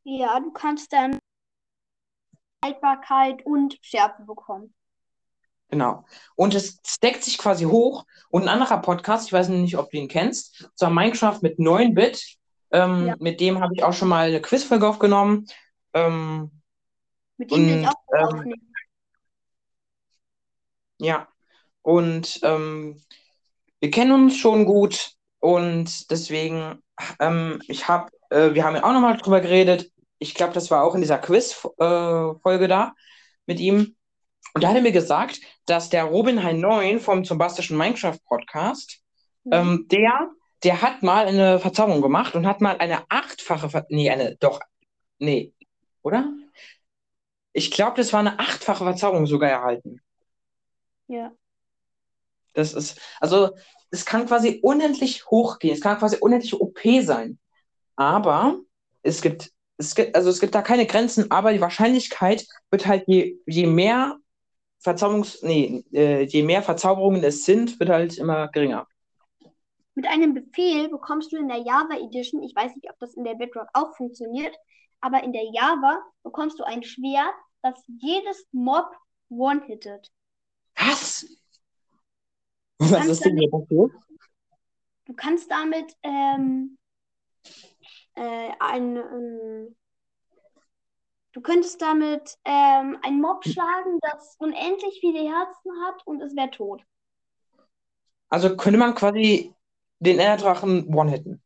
ja, 0.04 0.40
du 0.40 0.50
kannst 0.52 0.92
dann 0.92 1.18
Haltbarkeit 2.64 3.44
und 3.44 3.76
Schärfe 3.82 4.22
bekommen. 4.22 4.72
Genau. 5.68 6.04
Und 6.36 6.54
es 6.54 6.78
stackt 6.86 7.24
sich 7.24 7.38
quasi 7.38 7.64
hoch. 7.64 8.04
Und 8.30 8.42
ein 8.42 8.48
anderer 8.48 8.78
Podcast, 8.78 9.26
ich 9.26 9.32
weiß 9.32 9.48
nicht, 9.48 9.76
ob 9.78 9.90
du 9.90 9.96
ihn 9.96 10.08
kennst, 10.08 10.70
zwar 10.76 10.90
Minecraft 10.90 11.38
mit 11.42 11.58
9-Bit, 11.58 12.36
ähm, 12.72 13.06
Ja. 13.08 13.16
mit 13.18 13.40
dem 13.40 13.60
habe 13.60 13.74
ich 13.74 13.82
auch 13.82 13.92
schon 13.94 14.08
mal 14.08 14.28
eine 14.28 14.40
Quizfolge 14.40 14.86
aufgenommen. 14.86 15.46
Ähm, 15.94 16.50
Mit 17.38 17.50
ich 17.50 17.58
Und, 17.58 17.86
auch 17.86 17.94
ähm, 18.14 18.24
aufnehmen. 18.24 18.72
Ja, 20.98 21.28
und 21.82 22.38
ähm, 22.42 23.00
wir 23.80 23.90
kennen 23.90 24.12
uns 24.12 24.36
schon 24.36 24.64
gut 24.64 25.12
und 25.40 26.10
deswegen, 26.10 26.82
ähm, 27.18 27.60
ich 27.68 27.88
habe, 27.88 28.10
äh, 28.30 28.54
wir 28.54 28.64
haben 28.64 28.76
ja 28.76 28.84
auch 28.84 28.92
nochmal 28.92 29.16
drüber 29.16 29.40
geredet. 29.40 29.90
Ich 30.18 30.34
glaube, 30.34 30.52
das 30.52 30.70
war 30.70 30.84
auch 30.84 30.94
in 30.94 31.00
dieser 31.00 31.18
Quiz-Folge 31.18 32.68
da 32.68 32.94
mit 33.46 33.58
ihm. 33.58 33.96
Und 34.54 34.62
da 34.64 34.68
hat 34.68 34.76
er 34.76 34.82
mir 34.82 34.92
gesagt, 34.92 35.40
dass 35.66 35.90
der 35.90 36.04
Robin 36.04 36.42
Hein 36.44 36.60
9 36.60 37.00
vom 37.00 37.24
Zombastischen 37.24 37.76
Minecraft 37.76 38.18
Podcast, 38.26 39.00
Mhm. 39.44 39.52
ähm, 39.52 39.86
der, 39.90 40.30
der 40.62 40.82
hat 40.82 41.02
mal 41.02 41.26
eine 41.26 41.58
Verzauberung 41.58 42.00
gemacht 42.02 42.36
und 42.36 42.46
hat 42.46 42.60
mal 42.60 42.76
eine 42.78 43.02
achtfache, 43.08 43.68
Ver 43.68 43.86
nee, 43.88 44.08
eine, 44.08 44.36
doch, 44.36 44.60
nee, 45.18 45.52
oder? 46.02 46.32
Ich 47.52 47.70
glaube, 47.70 47.96
das 47.96 48.12
war 48.12 48.20
eine 48.20 48.38
achtfache 48.38 48.84
Verzauberung 48.84 49.26
sogar 49.26 49.50
erhalten. 49.50 50.00
Ja. 51.08 51.32
Das 52.54 52.72
ist, 52.74 53.00
also, 53.20 53.50
es 53.90 54.06
kann 54.06 54.26
quasi 54.26 54.60
unendlich 54.62 55.26
hochgehen. 55.26 55.74
Es 55.74 55.80
kann 55.80 55.98
quasi 55.98 56.16
unendlich 56.18 56.54
OP 56.54 56.80
sein. 57.02 57.38
Aber 57.96 58.58
es 59.02 59.20
gibt, 59.20 59.52
es 59.76 59.94
gibt, 59.94 60.16
also 60.16 60.30
es 60.30 60.40
gibt 60.40 60.54
da 60.54 60.62
keine 60.62 60.86
Grenzen, 60.86 61.30
aber 61.30 61.52
die 61.52 61.60
Wahrscheinlichkeit 61.60 62.46
wird 62.70 62.86
halt 62.86 63.04
je, 63.06 63.36
je 63.46 63.66
mehr 63.66 64.18
Verzauberungs, 64.80 65.42
nee, 65.42 65.84
äh, 65.92 66.22
je 66.22 66.42
mehr 66.42 66.62
Verzauberungen 66.62 67.22
es 67.22 67.44
sind, 67.44 67.78
wird 67.78 67.90
halt 67.90 68.18
immer 68.18 68.48
geringer. 68.48 68.86
Mit 69.94 70.06
einem 70.06 70.34
Befehl 70.34 70.88
bekommst 70.88 71.32
du 71.32 71.36
in 71.36 71.48
der 71.48 71.58
Java 71.58 71.96
Edition, 72.02 72.42
ich 72.42 72.56
weiß 72.56 72.74
nicht, 72.74 72.88
ob 72.90 72.98
das 72.98 73.14
in 73.14 73.24
der 73.24 73.34
Bedrock 73.34 73.68
auch 73.74 73.94
funktioniert, 73.96 74.56
aber 75.02 75.22
in 75.22 75.32
der 75.32 75.44
Java 75.52 76.00
bekommst 76.22 76.58
du 76.58 76.64
ein 76.64 76.82
Schwert, 76.82 77.34
das 77.60 77.82
jedes 77.86 78.46
Mob 78.52 78.96
one-hittet. 79.28 80.10
Was? 80.76 81.26
Was 82.78 83.06
ist 83.06 83.24
denn 83.24 83.36
hier 83.36 83.50
passiert? 83.50 83.92
Du 85.04 85.14
kannst 85.14 85.50
damit 85.50 85.94
ähm, 86.02 86.78
äh, 88.14 88.50
ein, 88.60 88.96
ähm, 88.96 89.76
du 91.32 91.40
könntest 91.40 91.82
damit 91.82 92.38
ähm, 92.44 92.98
einen 93.02 93.20
Mob 93.20 93.44
schlagen, 93.44 93.98
das 94.00 94.36
unendlich 94.38 94.98
viele 95.00 95.20
Herzen 95.20 95.72
hat 95.84 96.06
und 96.06 96.20
es 96.22 96.34
wäre 96.36 96.50
tot. 96.50 96.82
Also 98.28 98.56
könnte 98.56 98.78
man 98.78 98.94
quasi 98.94 99.52
den 99.98 100.18
Enderdrachen 100.18 100.86
one-hitten. 100.94 101.42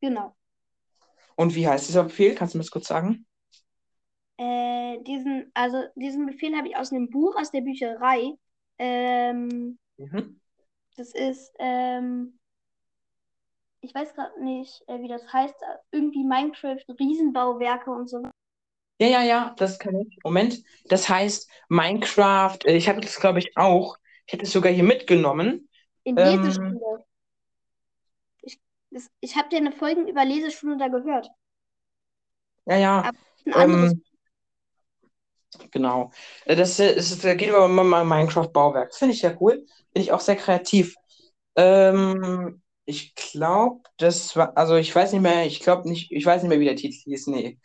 Genau. 0.00 0.36
Und 1.38 1.54
wie 1.54 1.66
heißt 1.66 1.88
dieser 1.88 2.04
Befehl? 2.04 2.34
Kannst 2.34 2.52
du 2.52 2.58
mir 2.58 2.64
das 2.64 2.70
kurz 2.70 2.88
sagen? 2.88 3.24
Äh, 4.36 5.02
diesen, 5.02 5.50
also 5.54 5.82
diesen 5.96 6.26
Befehl 6.26 6.56
habe 6.56 6.68
ich 6.68 6.76
aus 6.76 6.92
einem 6.92 7.10
Buch 7.10 7.36
aus 7.36 7.50
der 7.50 7.60
Bücherei. 7.62 8.34
Ähm, 8.78 9.78
Mhm. 9.98 10.38
das 10.96 11.14
ist, 11.14 11.52
ähm, 11.58 12.38
ich 13.80 13.92
weiß 13.92 14.14
gerade 14.14 14.40
nicht, 14.44 14.84
äh, 14.86 15.00
wie 15.02 15.08
das 15.08 15.32
heißt, 15.32 15.56
irgendwie 15.90 16.22
Minecraft 16.24 16.84
Riesenbauwerke 17.00 17.90
und 17.90 18.08
so. 18.08 18.22
Ja, 19.00 19.06
ja, 19.08 19.22
ja, 19.22 19.54
das 19.58 19.78
kann 19.78 19.94
ich. 20.00 20.18
Moment. 20.24 20.62
Das 20.86 21.08
heißt 21.08 21.48
Minecraft, 21.68 22.58
äh, 22.64 22.76
ich 22.76 22.88
habe 22.88 23.00
das, 23.00 23.20
glaube 23.20 23.38
ich, 23.38 23.56
auch. 23.56 23.96
Ich 24.26 24.32
hätte 24.32 24.44
es 24.44 24.52
sogar 24.52 24.72
hier 24.72 24.82
mitgenommen. 24.84 25.68
In 26.02 26.16
Ähm, 26.16 26.20
Lesestunde. 26.24 27.04
Ich, 28.90 28.98
das, 28.98 29.10
ich 29.20 29.36
habe 29.36 29.48
dir 29.48 29.56
eine 29.58 29.72
Folge 29.72 30.02
über 30.02 30.24
Lesestunde 30.24 30.76
da 30.78 30.88
gehört. 30.88 31.30
Ja, 32.66 32.76
ja, 32.76 33.02
Aber 33.02 33.18
ein 33.46 33.52
anderes. 33.54 33.94
ähm, 33.94 34.02
genau. 35.70 36.10
Äh, 36.44 36.56
Das, 36.56 36.78
äh, 36.78 36.92
ist, 36.94 37.12
das 37.24 37.36
geht 37.36 37.48
über 37.48 37.68
mein 37.68 38.08
Minecraft-Bauwerk. 38.08 38.94
Finde 38.94 39.14
ich 39.14 39.20
sehr 39.20 39.40
cool. 39.40 39.64
Finde 39.92 40.00
ich 40.02 40.12
auch 40.12 40.20
sehr 40.20 40.36
kreativ. 40.36 40.94
Ähm, 41.56 42.62
ich 42.84 43.14
glaube, 43.14 43.82
das 43.98 44.36
war, 44.36 44.56
also 44.56 44.76
ich 44.76 44.94
weiß 44.94 45.12
nicht 45.12 45.22
mehr, 45.22 45.46
ich 45.46 45.60
glaube 45.60 45.88
nicht, 45.88 46.10
ich 46.12 46.24
weiß 46.26 46.42
nicht 46.42 46.48
mehr, 46.50 46.60
wie 46.60 46.64
der 46.64 46.76
Titel 46.76 46.96
hieß. 47.04 47.26
Nee. 47.28 47.58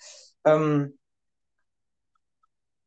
Ähm, 0.46 0.98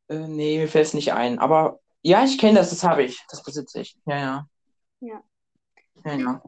äh, 0.08 0.26
nee, 0.28 0.58
mir 0.58 0.68
fällt 0.68 0.86
es 0.86 0.94
nicht 0.94 1.12
ein. 1.12 1.38
Aber 1.38 1.80
ja, 2.02 2.24
ich 2.24 2.38
kenne 2.38 2.58
das, 2.58 2.70
das 2.70 2.84
habe 2.84 3.04
ich. 3.04 3.20
Das 3.30 3.42
besitze 3.42 3.80
ich. 3.80 3.96
Ja, 4.06 4.16
ja. 4.18 4.48
Ja. 5.00 5.22
Ja, 6.04 6.14
ja. 6.16 6.42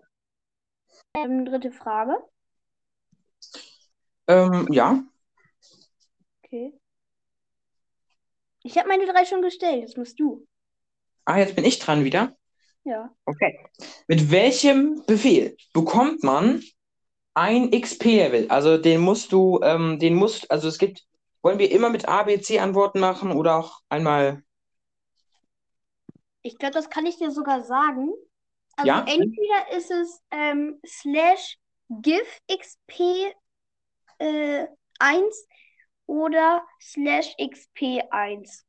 Ähm, 1.14 1.44
dritte 1.44 1.70
Frage. 1.70 2.16
Ähm, 4.26 4.66
ja. 4.70 5.02
Okay. 6.44 6.72
Ich 8.62 8.76
habe 8.76 8.88
meine 8.88 9.06
drei 9.06 9.24
schon 9.24 9.42
gestellt, 9.42 9.82
jetzt 9.82 9.96
musst 9.96 10.18
du. 10.20 10.46
Ah, 11.24 11.38
jetzt 11.38 11.56
bin 11.56 11.64
ich 11.64 11.78
dran 11.78 12.04
wieder. 12.04 12.37
Ja. 12.84 13.11
Okay. 13.24 13.58
Mit 14.06 14.30
welchem 14.30 15.02
Befehl 15.06 15.56
bekommt 15.72 16.22
man 16.22 16.62
ein 17.34 17.70
XP-Level? 17.70 18.48
Also 18.48 18.78
den 18.78 19.00
musst 19.00 19.32
du, 19.32 19.61
ähm, 19.62 19.98
den 19.98 20.14
musst, 20.14 20.50
also 20.50 20.68
es 20.68 20.78
gibt, 20.78 21.06
wollen 21.42 21.58
wir 21.58 21.70
immer 21.70 21.90
mit 21.90 22.08
A, 22.08 22.22
B, 22.24 22.40
C 22.40 22.58
Antworten 22.58 23.00
machen 23.00 23.32
oder 23.32 23.56
auch 23.56 23.80
einmal, 23.88 24.42
Ich 26.42 26.56
glaube, 26.56 26.72
das 26.72 26.88
kann 26.88 27.04
ich 27.04 27.18
dir 27.18 27.30
sogar 27.30 27.62
sagen. 27.62 28.12
Also 28.79 28.87
Ja? 28.87 29.01
entweder 29.01 29.77
ist 29.77 29.91
es 29.91 30.21
ähm, 30.31 30.81
slash 30.87 31.59
give 31.91 32.25
xp 32.49 33.35
äh, 34.19 34.67
1 35.01 35.47
oder 36.07 36.62
slash 36.81 37.35
xp 37.38 38.03
1. 38.11 38.64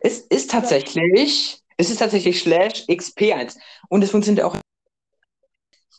es 0.00 0.20
ist 0.20 0.50
tatsächlich, 0.50 1.62
es 1.78 1.90
ist 1.90 1.98
tatsächlich 1.98 2.40
slash 2.40 2.84
XP1 2.88 3.56
und 3.88 4.02
es 4.02 4.10
funktioniert 4.10 4.44
auch, 4.44 4.56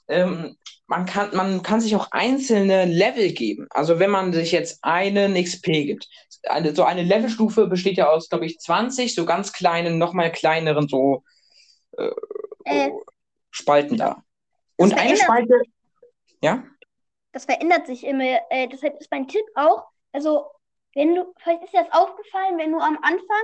ähm, 0.07 0.55
man 0.87 1.05
kann, 1.05 1.35
man 1.35 1.63
kann 1.63 1.81
sich 1.81 1.95
auch 1.95 2.07
einzelne 2.11 2.85
Level 2.85 3.31
geben. 3.31 3.67
Also 3.71 3.99
wenn 3.99 4.11
man 4.11 4.31
sich 4.33 4.51
jetzt 4.51 4.79
einen 4.83 5.35
XP 5.35 5.65
gibt. 5.85 6.07
Eine, 6.43 6.73
so 6.75 6.83
eine 6.83 7.03
Levelstufe 7.03 7.67
besteht 7.67 7.97
ja 7.97 8.09
aus, 8.09 8.29
glaube 8.29 8.45
ich, 8.45 8.59
20 8.59 9.13
so 9.13 9.25
ganz 9.25 9.53
kleinen, 9.53 9.97
nochmal 9.97 10.31
kleineren 10.31 10.87
so 10.87 11.23
Äh, 12.65 12.91
Spalten 13.59 13.97
da. 13.97 14.23
Und 14.77 14.97
eine 14.97 15.17
Spalte, 15.17 15.61
ja? 16.41 16.63
das 17.33 17.45
verändert 17.45 17.87
sich 17.87 18.05
immer. 18.05 18.39
Äh, 18.49 18.67
deshalb 18.69 18.99
ist 18.99 19.11
mein 19.11 19.27
Tipp 19.27 19.45
auch, 19.55 19.85
also 20.13 20.45
wenn 20.95 21.13
du, 21.15 21.33
vielleicht 21.37 21.63
ist 21.63 21.73
dir 21.73 21.83
das 21.83 21.93
aufgefallen, 21.93 22.57
wenn 22.57 22.71
du 22.71 22.79
am 22.79 22.97
Anfang 23.01 23.43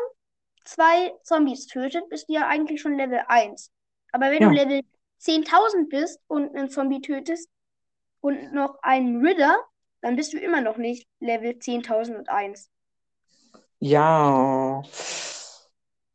zwei 0.63 1.13
Zombies 1.23 1.67
tötet, 1.67 2.09
bist 2.09 2.27
du 2.29 2.33
ja 2.33 2.47
eigentlich 2.47 2.81
schon 2.81 2.97
Level 2.97 3.21
1. 3.27 3.71
Aber 4.11 4.31
wenn 4.31 4.41
Ja. 4.41 4.49
du 4.49 4.55
Level 4.55 4.81
10.000 5.19 5.89
bist 5.89 6.19
und 6.27 6.55
einen 6.55 6.69
Zombie 6.69 7.01
tötest 7.01 7.49
und 8.21 8.53
noch 8.53 8.79
einen 8.81 9.23
Ritter, 9.25 9.59
dann 10.01 10.15
bist 10.15 10.33
du 10.33 10.37
immer 10.39 10.61
noch 10.61 10.77
nicht 10.77 11.07
Level 11.19 11.59
10.001. 11.59 12.69
Ja, 13.79 14.81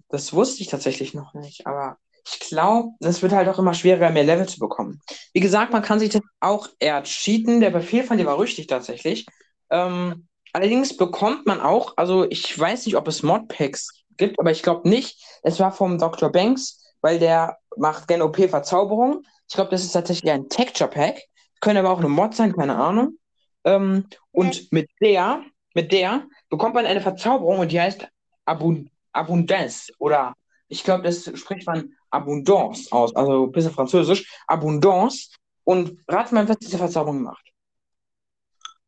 das 0.09 0.33
wusste 0.33 0.63
ich 0.63 0.69
tatsächlich 0.69 1.15
noch 1.15 1.35
nicht, 1.35 1.67
aber 1.67 1.99
ich 2.25 2.41
glaube, 2.41 2.91
es 3.01 3.23
wird 3.23 3.33
halt 3.33 3.49
auch 3.49 3.59
immer 3.59 3.75
schwerer, 3.75 4.11
mehr 4.11 4.25
Level 4.25 4.49
zu 4.49 4.59
bekommen. 4.59 5.01
Wie 5.33 5.41
gesagt, 5.41 5.73
man 5.73 5.83
kann 5.83 5.99
sich 5.99 6.11
das 6.11 6.23
auch 6.41 6.69
eher 6.79 7.03
cheaten. 7.03 7.61
Der 7.61 7.71
Befehl 7.71 8.05
von 8.05 8.19
dir 8.19 8.27
war 8.27 8.39
richtig 8.39 8.67
tatsächlich. 8.67 9.27
Ähm, 9.71 10.27
allerdings 10.53 10.97
bekommt 10.97 11.47
man 11.47 11.61
auch, 11.61 11.97
also 11.97 12.29
ich 12.29 12.59
weiß 12.59 12.87
nicht, 12.87 12.97
ob 12.97 13.09
es 13.09 13.23
Modpacks 13.23 13.89
gibt, 14.17 14.39
aber 14.39 14.51
ich 14.51 14.63
glaube 14.63 14.89
nicht. 14.89 15.23
Es 15.43 15.59
war 15.61 15.73
vom 15.73 15.99
Dr. 15.99 16.31
Banks, 16.31 16.83
weil 17.01 17.19
der 17.19 17.59
macht 17.77 18.09
gerne 18.09 18.25
OP-Verzauberung. 18.25 19.25
Ich 19.49 19.55
glaube, 19.55 19.71
das 19.71 19.83
ist 19.83 19.93
tatsächlich 19.93 20.31
ein 20.31 20.49
Texture 20.49 20.91
Pack. 20.91 21.23
Können 21.61 21.79
aber 21.79 21.91
auch 21.91 21.99
eine 21.99 22.09
Mod 22.09 22.35
sein, 22.35 22.55
keine 22.55 22.77
Ahnung. 22.77 23.19
Ähm, 23.65 24.07
und 24.33 24.73
mit 24.73 24.89
der, 25.01 25.43
mit 25.75 25.93
der 25.93 26.27
bekommt 26.49 26.75
man 26.75 26.87
eine 26.87 27.01
Verzauberung 27.01 27.59
und 27.59 27.73
die 27.73 27.81
heißt 27.81 28.07
Abun 28.45 28.91
Abundance 29.13 29.93
oder 29.99 30.35
Ich 30.71 30.85
glaube, 30.85 31.03
das 31.03 31.25
spricht 31.39 31.67
man 31.67 31.97
Abondance 32.11 32.91
aus, 32.93 33.15
also 33.15 33.47
ein 33.47 33.53
bisschen 33.53 33.73
französisch. 33.73 34.33
Abondance. 34.47 35.31
Und 35.65 35.99
rat 36.09 36.33
mal, 36.33 36.49
was 36.49 36.59
diese 36.59 36.79
Verzauberung 36.79 37.23
macht. 37.23 37.53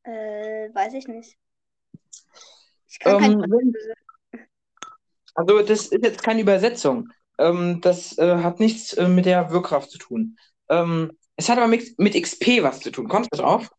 Äh, 0.04 0.70
weiß 0.72 0.94
ich 0.94 1.06
nicht. 1.06 1.36
Ich 2.88 2.98
kann 2.98 3.18
kein 3.18 3.32
Ähm, 3.32 3.40
wenn, 3.40 3.74
also, 5.34 5.62
das 5.62 5.88
ist 5.88 6.04
jetzt 6.04 6.22
keine 6.22 6.40
Übersetzung. 6.40 7.08
Ähm, 7.38 7.80
das 7.80 8.16
äh, 8.18 8.36
hat 8.36 8.60
nichts 8.60 8.92
äh, 8.94 9.08
mit 9.08 9.26
der 9.26 9.50
Wirkkraft 9.50 9.90
zu 9.90 9.98
tun. 9.98 10.38
Ähm, 10.68 11.18
es 11.36 11.48
hat 11.48 11.58
aber 11.58 11.66
mit, 11.66 11.98
mit 11.98 12.14
XP 12.14 12.62
was 12.62 12.80
zu 12.80 12.90
tun. 12.90 13.08
Kommst 13.08 13.30
du 13.32 13.38
drauf? 13.38 13.70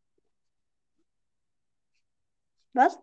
Was? 2.73 2.97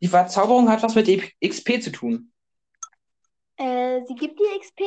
Die 0.00 0.08
Verzauberung 0.08 0.68
hat 0.70 0.82
was 0.82 0.94
mit 0.94 1.08
XP 1.44 1.82
zu 1.82 1.90
tun. 1.90 2.31
Äh, 3.56 4.00
sie 4.06 4.14
gibt 4.14 4.38
dir 4.38 4.58
XP? 4.58 4.82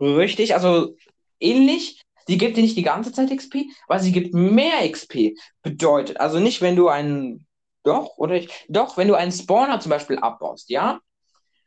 Richtig, 0.00 0.54
also 0.54 0.96
ähnlich. 1.40 2.02
Die 2.28 2.38
gibt 2.38 2.56
dir 2.56 2.62
nicht 2.62 2.76
die 2.76 2.82
ganze 2.82 3.12
Zeit 3.12 3.30
XP, 3.30 3.66
aber 3.86 4.00
sie 4.00 4.10
gibt 4.10 4.34
mehr 4.34 4.88
XP. 4.90 5.34
Bedeutet, 5.62 6.18
also 6.18 6.40
nicht, 6.40 6.60
wenn 6.60 6.74
du 6.74 6.88
einen, 6.88 7.46
doch, 7.84 8.18
oder 8.18 8.34
ich, 8.34 8.48
doch, 8.68 8.96
wenn 8.96 9.06
du 9.06 9.14
einen 9.14 9.30
Spawner 9.30 9.78
zum 9.78 9.90
Beispiel 9.90 10.18
abbaust, 10.18 10.68
ja? 10.68 11.00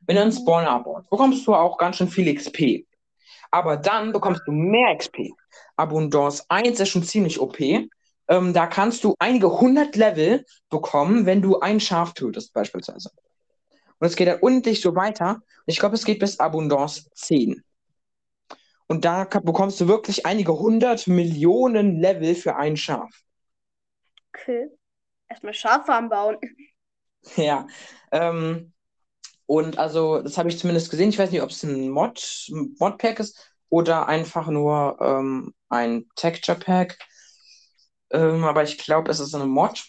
Wenn 0.02 0.18
du 0.18 0.22
einen 0.22 0.32
Spawner 0.34 0.72
abbaust, 0.72 1.10
bekommst 1.10 1.48
du 1.48 1.56
auch 1.56 1.78
ganz 1.78 1.96
schön 1.96 2.10
viel 2.10 2.34
XP. 2.34 2.86
Aber 3.52 3.78
dann 3.78 4.12
bekommst 4.12 4.42
du 4.46 4.52
mehr 4.52 4.96
XP. 4.98 5.32
Abundance 5.78 6.44
1 6.50 6.80
ist 6.80 6.90
schon 6.90 7.04
ziemlich 7.04 7.40
OP. 7.40 7.60
Ähm, 8.28 8.54
da 8.54 8.68
kannst 8.68 9.04
du 9.04 9.16
einige 9.18 9.60
hundert 9.60 9.96
Level 9.96 10.46
bekommen, 10.70 11.26
wenn 11.26 11.42
du 11.42 11.60
ein 11.60 11.80
Schaf 11.80 12.14
tötest, 12.14 12.54
beispielsweise. 12.54 13.12
Und 14.00 14.08
es 14.08 14.16
geht 14.16 14.28
dann 14.28 14.40
unendlich 14.40 14.82
so 14.82 14.96
weiter. 14.96 15.42
Ich 15.66 15.80
glaube, 15.80 15.96
es 15.96 16.06
geht 16.06 16.20
bis 16.20 16.40
Abundance 16.40 17.10
10. 17.14 17.64
Und 18.88 19.06
da 19.06 19.26
bekommst 19.26 19.80
du 19.80 19.88
wirklich 19.88 20.26
einige 20.26 20.58
hundert 20.58 21.08
Millionen 21.08 22.00
Level 22.00 22.34
für 22.36 22.56
ein 22.56 22.76
Schaf. 22.76 23.10
Okay. 24.34 24.70
Erstmal 25.30 25.54
Schaffarm 25.54 26.10
bauen. 26.10 26.38
Ja. 27.36 27.68
Ähm, 28.14 28.72
und 29.46 29.78
also, 29.78 30.22
das 30.22 30.38
habe 30.38 30.50
ich 30.50 30.58
zumindest 30.58 30.90
gesehen. 30.90 31.10
Ich 31.10 31.20
weiß 31.20 31.32
nicht, 31.32 31.42
ob 31.42 31.50
es 31.50 31.64
ein 31.64 31.90
Mod, 31.90 32.48
Modpack 32.80 33.20
ist 33.20 33.54
oder 33.70 34.08
einfach 34.08 34.48
nur 34.48 34.98
ähm, 35.02 35.54
ein 35.70 36.08
Texture 36.16 36.58
Pack. 36.58 36.98
Ähm, 38.12 38.44
aber 38.44 38.64
ich 38.64 38.78
glaube, 38.78 39.12
es 39.12 39.20
ist 39.20 39.36
eine 39.36 39.46
Mod. 39.46 39.84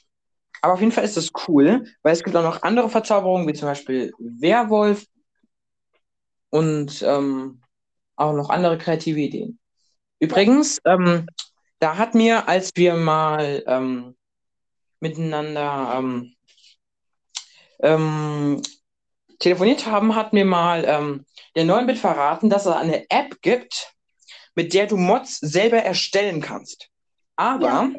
Aber 0.62 0.75
auf 0.75 0.81
jeden 0.81 0.92
Fall 0.92 1.05
ist 1.05 1.16
es 1.16 1.31
cool, 1.49 1.85
weil 2.03 2.12
es 2.12 2.23
gibt 2.23 2.37
auch 2.37 2.42
noch 2.42 2.62
andere 2.62 2.88
Verzauberungen, 2.90 3.49
wie 3.49 3.55
zum 3.55 3.68
Beispiel 3.68 4.12
Werwolf 4.18 5.07
und 6.51 7.03
ähm, 7.03 7.62
auch 8.16 8.33
noch 8.35 8.51
andere 8.51 8.79
kreative 8.79 9.20
Ideen. 9.20 9.59
Übrigens, 10.18 10.79
ähm, 10.85 11.27
da 11.79 11.96
hat 11.96 12.14
mir, 12.14 12.49
als 12.49 12.73
wir 12.75 12.94
mal 12.94 13.62
ähm, 13.66 14.16
miteinander 15.01 15.94
ähm, 15.96 16.35
ähm, 17.81 18.62
telefoniert 19.38 19.87
haben, 19.87 20.14
hat 20.14 20.35
mir 20.35 20.44
mal 20.44 20.85
ähm, 20.87 21.25
der 21.57 21.64
9-Bit 21.64 21.99
verraten, 21.99 22.51
dass 22.51 22.66
es 22.66 22.73
eine 22.73 23.09
App 23.11 23.40
gibt, 23.40 23.94
mit 24.55 24.75
der 24.75 24.87
du 24.87 24.99
Mods 24.99 25.38
selber 25.38 25.79
erstellen 25.79 26.42
kannst. 26.42 26.90
Aber 27.37 27.64
Ja. 27.66 27.90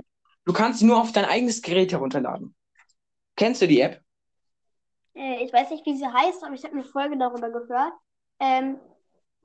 Du 0.51 0.57
kannst 0.57 0.79
sie 0.79 0.85
nur 0.85 0.99
auf 0.99 1.13
dein 1.13 1.23
eigenes 1.23 1.61
Gerät 1.61 1.93
herunterladen. 1.93 2.53
Kennst 3.37 3.61
du 3.61 3.67
die 3.67 3.79
App? 3.79 4.01
Äh, 5.15 5.45
ich 5.45 5.53
weiß 5.53 5.69
nicht, 5.71 5.85
wie 5.85 5.95
sie 5.95 6.05
heißt, 6.05 6.43
aber 6.43 6.53
ich 6.53 6.65
habe 6.65 6.73
eine 6.73 6.83
Folge 6.83 7.17
darüber 7.17 7.49
gehört. 7.49 7.93
Ähm, 8.41 8.77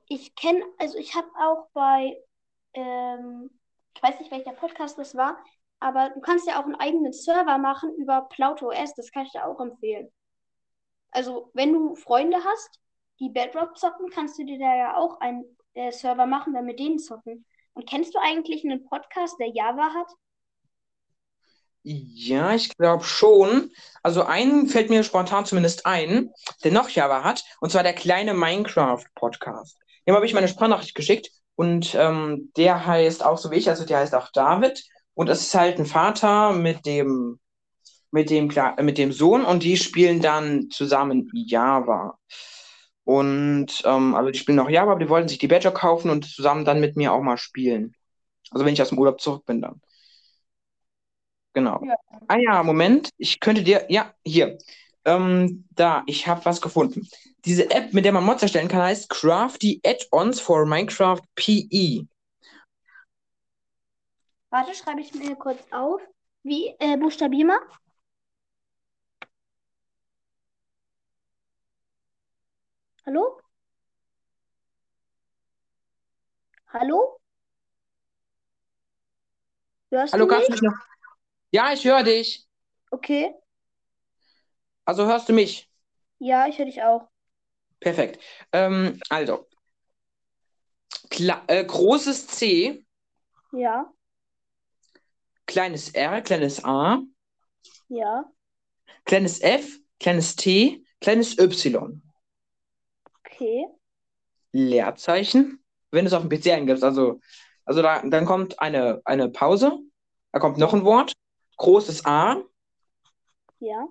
ich 0.08 0.34
kenne, 0.34 0.64
also 0.78 0.98
ich 0.98 1.14
habe 1.14 1.28
auch 1.38 1.68
bei, 1.72 2.20
ähm, 2.74 3.50
ich 3.94 4.02
weiß 4.02 4.18
nicht, 4.18 4.32
welcher 4.32 4.54
Podcast 4.54 4.98
das 4.98 5.14
war, 5.14 5.38
aber 5.78 6.10
du 6.10 6.20
kannst 6.20 6.48
ja 6.48 6.58
auch 6.58 6.64
einen 6.64 6.74
eigenen 6.74 7.12
Server 7.12 7.56
machen 7.58 7.94
über 7.94 8.22
PlautoS, 8.22 8.94
das 8.94 9.12
kann 9.12 9.26
ich 9.26 9.32
dir 9.32 9.46
auch 9.46 9.60
empfehlen. 9.60 10.08
Also, 11.12 11.52
wenn 11.54 11.72
du 11.72 11.94
Freunde 11.94 12.38
hast, 12.44 12.80
die 13.20 13.28
Bedrock 13.28 13.78
zocken, 13.78 14.10
kannst 14.10 14.40
du 14.40 14.44
dir 14.44 14.58
da 14.58 14.76
ja 14.76 14.96
auch 14.96 15.20
einen 15.20 15.56
äh, 15.74 15.92
Server 15.92 16.26
machen, 16.26 16.52
dann 16.52 16.66
mit 16.66 16.80
denen 16.80 16.98
zocken. 16.98 17.46
Und 17.74 17.88
kennst 17.88 18.12
du 18.12 18.18
eigentlich 18.18 18.64
einen 18.64 18.84
Podcast, 18.84 19.38
der 19.38 19.50
Java 19.50 19.94
hat? 19.94 20.08
Ja, 21.88 22.52
ich 22.52 22.76
glaube 22.76 23.04
schon. 23.04 23.70
Also 24.02 24.24
einen 24.24 24.66
fällt 24.66 24.90
mir 24.90 25.04
spontan 25.04 25.46
zumindest 25.46 25.86
ein, 25.86 26.30
der 26.64 26.72
noch 26.72 26.88
Java 26.88 27.22
hat, 27.22 27.44
und 27.60 27.70
zwar 27.70 27.84
der 27.84 27.92
kleine 27.92 28.34
Minecraft-Podcast. 28.34 29.78
Dem 30.04 30.16
habe 30.16 30.26
ich 30.26 30.34
meine 30.34 30.48
Sprachnachricht 30.48 30.96
geschickt 30.96 31.30
und 31.54 31.94
ähm, 31.94 32.50
der 32.56 32.86
heißt 32.86 33.24
auch 33.24 33.38
so 33.38 33.52
wie 33.52 33.56
ich, 33.56 33.68
also 33.68 33.84
der 33.84 33.98
heißt 33.98 34.16
auch 34.16 34.32
David. 34.32 34.82
Und 35.14 35.28
es 35.28 35.42
ist 35.42 35.54
halt 35.54 35.78
ein 35.78 35.86
Vater 35.86 36.52
mit 36.52 36.86
dem, 36.86 37.38
mit 38.10 38.30
dem, 38.30 38.50
äh, 38.50 38.82
mit 38.82 38.98
dem 38.98 39.12
Sohn 39.12 39.44
und 39.44 39.62
die 39.62 39.76
spielen 39.76 40.20
dann 40.20 40.70
zusammen 40.70 41.30
Java. 41.34 42.18
Und 43.04 43.82
ähm, 43.84 44.16
also 44.16 44.30
die 44.32 44.38
spielen 44.40 44.56
noch 44.56 44.70
Java, 44.70 44.90
aber 44.92 45.00
die 45.00 45.08
wollten 45.08 45.28
sich 45.28 45.38
die 45.38 45.46
Badger 45.46 45.70
kaufen 45.70 46.10
und 46.10 46.24
zusammen 46.26 46.64
dann 46.64 46.80
mit 46.80 46.96
mir 46.96 47.12
auch 47.12 47.22
mal 47.22 47.38
spielen. 47.38 47.94
Also 48.50 48.64
wenn 48.66 48.74
ich 48.74 48.82
aus 48.82 48.88
dem 48.88 48.98
Urlaub 48.98 49.20
zurück 49.20 49.46
bin 49.46 49.62
dann. 49.62 49.80
Genau. 51.56 51.80
Ja. 51.82 51.94
Ah 52.28 52.36
ja, 52.36 52.62
Moment. 52.62 53.08
Ich 53.16 53.40
könnte 53.40 53.62
dir. 53.62 53.86
Ja, 53.88 54.12
hier. 54.26 54.58
Ähm, 55.06 55.64
da, 55.70 56.02
ich 56.04 56.26
habe 56.28 56.44
was 56.44 56.60
gefunden. 56.60 57.08
Diese 57.46 57.70
App, 57.70 57.94
mit 57.94 58.04
der 58.04 58.12
man 58.12 58.24
Mods 58.24 58.42
erstellen 58.42 58.68
kann, 58.68 58.82
heißt 58.82 59.08
Crafty 59.08 59.80
Add-ons 59.82 60.38
for 60.38 60.66
Minecraft. 60.66 61.22
PE. 61.34 62.06
Warte, 64.50 64.74
schreibe 64.74 65.00
ich 65.00 65.14
mir 65.14 65.34
kurz 65.34 65.58
auf. 65.70 66.02
Wie, 66.42 66.74
äh, 66.78 66.98
buchstabier 66.98 67.46
mal. 67.46 67.58
Hallo? 73.06 73.40
Hallo? 76.68 77.18
Hörst 79.90 80.12
Hallo, 80.12 80.26
du 80.26 80.30
kannst 80.30 80.48
du 80.48 80.52
mich? 80.52 80.60
mich 80.60 80.70
noch? 80.70 80.95
Ja, 81.56 81.72
ich 81.72 81.86
höre 81.86 82.02
dich. 82.02 82.46
Okay. 82.92 83.32
Also 84.84 85.06
hörst 85.06 85.28
du 85.28 85.32
mich? 85.32 85.70
Ja, 86.18 86.46
ich 86.46 86.58
höre 86.58 86.66
dich 86.66 86.82
auch. 86.82 87.08
Perfekt. 87.80 88.18
Ähm, 88.52 89.00
also, 89.08 89.46
Kla 91.10 91.42
äh, 91.48 91.64
großes 91.64 92.28
C, 92.28 92.84
Ja, 93.52 93.92
kleines 95.46 95.90
R, 95.94 96.20
kleines 96.22 96.62
A, 96.64 97.02
ja. 97.88 98.24
kleines 99.06 99.40
F, 99.40 99.78
kleines 100.00 100.36
T, 100.36 100.84
kleines 101.00 101.38
Y. 101.38 102.02
Okay. 103.26 103.66
Leerzeichen, 104.52 105.62
wenn 105.90 106.04
du 106.04 106.08
es 106.08 106.12
auf 106.14 106.22
dem 106.22 106.28
PC 106.30 106.52
eingibst. 106.52 106.84
Also, 106.84 107.20
also 107.64 107.82
da, 107.82 108.02
dann 108.02 108.24
kommt 108.26 108.58
eine, 108.60 109.00
eine 109.04 109.28
Pause, 109.28 109.78
da 110.32 110.38
kommt 110.38 110.58
noch 110.58 110.72
ein 110.74 110.84
Wort, 110.84 111.12
großes 111.56 112.04
A, 112.06 112.42
Ja, 113.60 113.86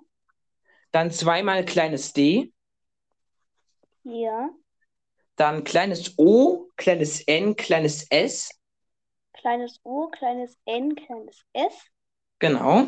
dann 0.91 1.11
zweimal 1.11 1.63
kleines 1.65 2.13
D, 2.13 2.51
ja. 4.03 4.49
dann 5.37 5.63
kleines 5.63 6.13
O, 6.17 6.67
kleines 6.75 7.21
N, 7.21 7.55
kleines 7.55 8.05
S, 8.09 8.49
Kleines 9.33 9.79
O, 9.83 10.07
kleines 10.09 10.57
N, 10.65 10.95
kleines 10.95 11.45
S. 11.53 11.91
genau. 12.39 12.87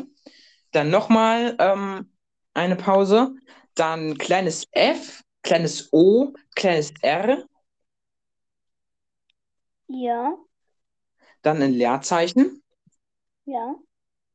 Dann 0.72 0.90
nochmal 0.90 1.56
ähm, 1.60 2.12
eine 2.54 2.76
Pause, 2.76 3.34
dann 3.74 4.18
kleines 4.18 4.66
F, 4.72 5.22
kleines 5.42 5.90
O, 5.92 6.34
kleines 6.56 6.92
R, 7.02 7.44
Ja, 9.88 10.36
dann 11.42 11.60
ein 11.62 11.72
Leerzeichen, 11.72 12.62
ja. 13.46 13.74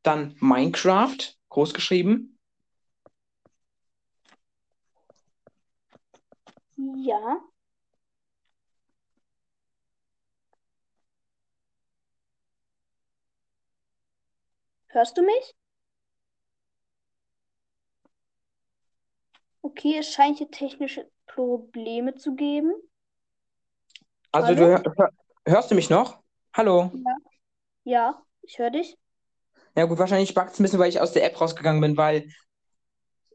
Dann 0.04 0.36
Minecraft, 0.40 1.18
groß 1.50 1.74
geschrieben, 1.74 2.34
Ja. 7.06 7.40
Hörst 14.88 15.18
du 15.18 15.24
mich? 15.24 15.56
Okay, 19.62 19.98
es 19.98 20.12
scheint 20.12 20.38
hier 20.38 20.52
technische 20.52 21.10
Probleme 21.26 22.16
zu 22.16 22.36
geben. 22.36 22.74
Also 24.32 24.50
Hallo? 24.50 24.60
du 24.60 24.68
hör, 24.68 24.84
hör, 24.98 25.10
hörst 25.46 25.72
du 25.72 25.76
mich 25.76 25.90
noch? 25.90 26.22
Hallo? 26.54 26.92
Ja, 27.84 28.24
ich 28.42 28.60
höre 28.60 28.72
dich. 28.72 28.98
Ja 29.76 29.86
gut, 29.86 29.98
wahrscheinlich 30.00 30.34
buggt 30.34 30.52
es 30.54 30.60
ein 30.60 30.64
bisschen, 30.64 30.80
weil 30.80 30.90
ich 30.90 31.02
aus 31.02 31.12
der 31.14 31.26
App 31.26 31.40
rausgegangen 31.40 31.82
bin, 31.82 31.98
weil 31.98 32.28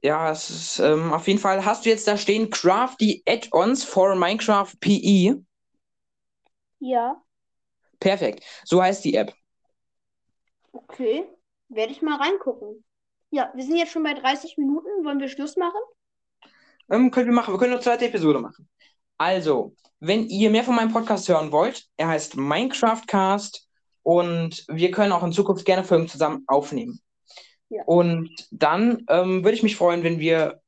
Ja, 0.02 0.30
es 0.30 0.48
ist, 0.50 0.78
ähm, 0.80 1.12
auf 1.12 1.26
jeden 1.26 1.40
Fall 1.40 1.64
hast 1.64 1.84
du 1.84 1.88
jetzt 1.90 2.06
da 2.06 2.16
stehen 2.16 2.50
Crafty 2.50 3.22
Add-ons 3.28 3.84
for 3.84 4.14
Minecraft 4.14 4.72
PE. 4.80 5.42
Ja, 6.80 7.22
Perfekt. 8.00 8.44
So 8.64 8.82
heißt 8.82 9.04
die 9.04 9.14
App. 9.14 9.32
okay. 10.72 11.26
Werde 11.68 11.92
ich 11.92 12.00
mal 12.02 12.16
reingucken. 12.16 12.84
Ja, 13.30 13.52
wir 13.54 13.62
sind 13.64 13.76
jetzt 13.76 13.92
schon 13.92 14.02
bei 14.02 14.14
30 14.14 14.56
Minuten. 14.56 15.04
Wollen 15.04 15.20
wir 15.20 15.28
Schluss 15.28 15.56
machen? 15.56 15.80
Ähm, 16.90 17.10
können 17.10 17.26
wir 17.28 17.34
machen. 17.34 17.54
Wir 17.54 17.58
können 17.58 17.72
eine 17.74 17.82
zweite 17.82 18.06
Episode 18.06 18.40
machen. 18.40 18.68
Also, 19.18 19.76
wenn 20.00 20.28
ihr 20.28 20.50
mehr 20.50 20.64
von 20.64 20.76
meinem 20.76 20.92
Podcast 20.92 21.28
hören 21.28 21.52
wollt, 21.52 21.86
er 21.96 22.08
heißt 22.08 22.36
Minecraftcast 22.36 23.67
und 24.08 24.64
wir 24.68 24.90
können 24.90 25.12
auch 25.12 25.22
in 25.22 25.32
Zukunft 25.32 25.66
gerne 25.66 25.84
Folgen 25.84 26.08
zusammen 26.08 26.42
aufnehmen. 26.46 26.98
Ja. 27.68 27.82
Und 27.84 28.30
dann 28.50 29.04
ähm, 29.10 29.44
würde 29.44 29.54
ich 29.54 29.62
mich 29.62 29.76
freuen, 29.76 30.02
wenn 30.02 30.18
wir 30.18 30.62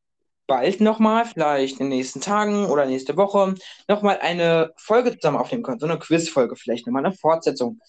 bald 0.47 0.83
nochmal, 0.83 1.25
vielleicht 1.25 1.81
in 1.81 1.89
den 1.89 1.97
nächsten 1.97 2.21
Tagen 2.21 2.67
oder 2.67 2.85
nächste 2.85 3.17
Woche, 3.17 3.55
nochmal 3.89 4.19
eine 4.21 4.75
Folge 4.77 5.19
zusammen 5.19 5.39
aufnehmen 5.39 5.63
können. 5.63 5.79
So 5.79 5.87
eine 5.87 5.99
Quizfolge 5.99 6.55
vielleicht, 6.55 6.87
nochmal 6.87 7.07
eine 7.07 7.15
Fortsetzung. 7.15 7.81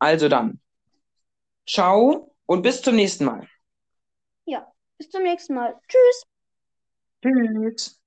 Also 0.00 0.28
dann, 0.28 0.58
ciao 1.64 2.34
und 2.46 2.62
bis 2.62 2.82
zum 2.82 2.96
nächsten 2.96 3.24
Mal. 3.24 3.46
Ja, 4.46 4.66
bis 4.96 5.10
zum 5.10 5.22
nächsten 5.22 5.54
Mal. 5.54 5.76
Tschüss. 5.86 6.22
Tschüss. 7.22 7.97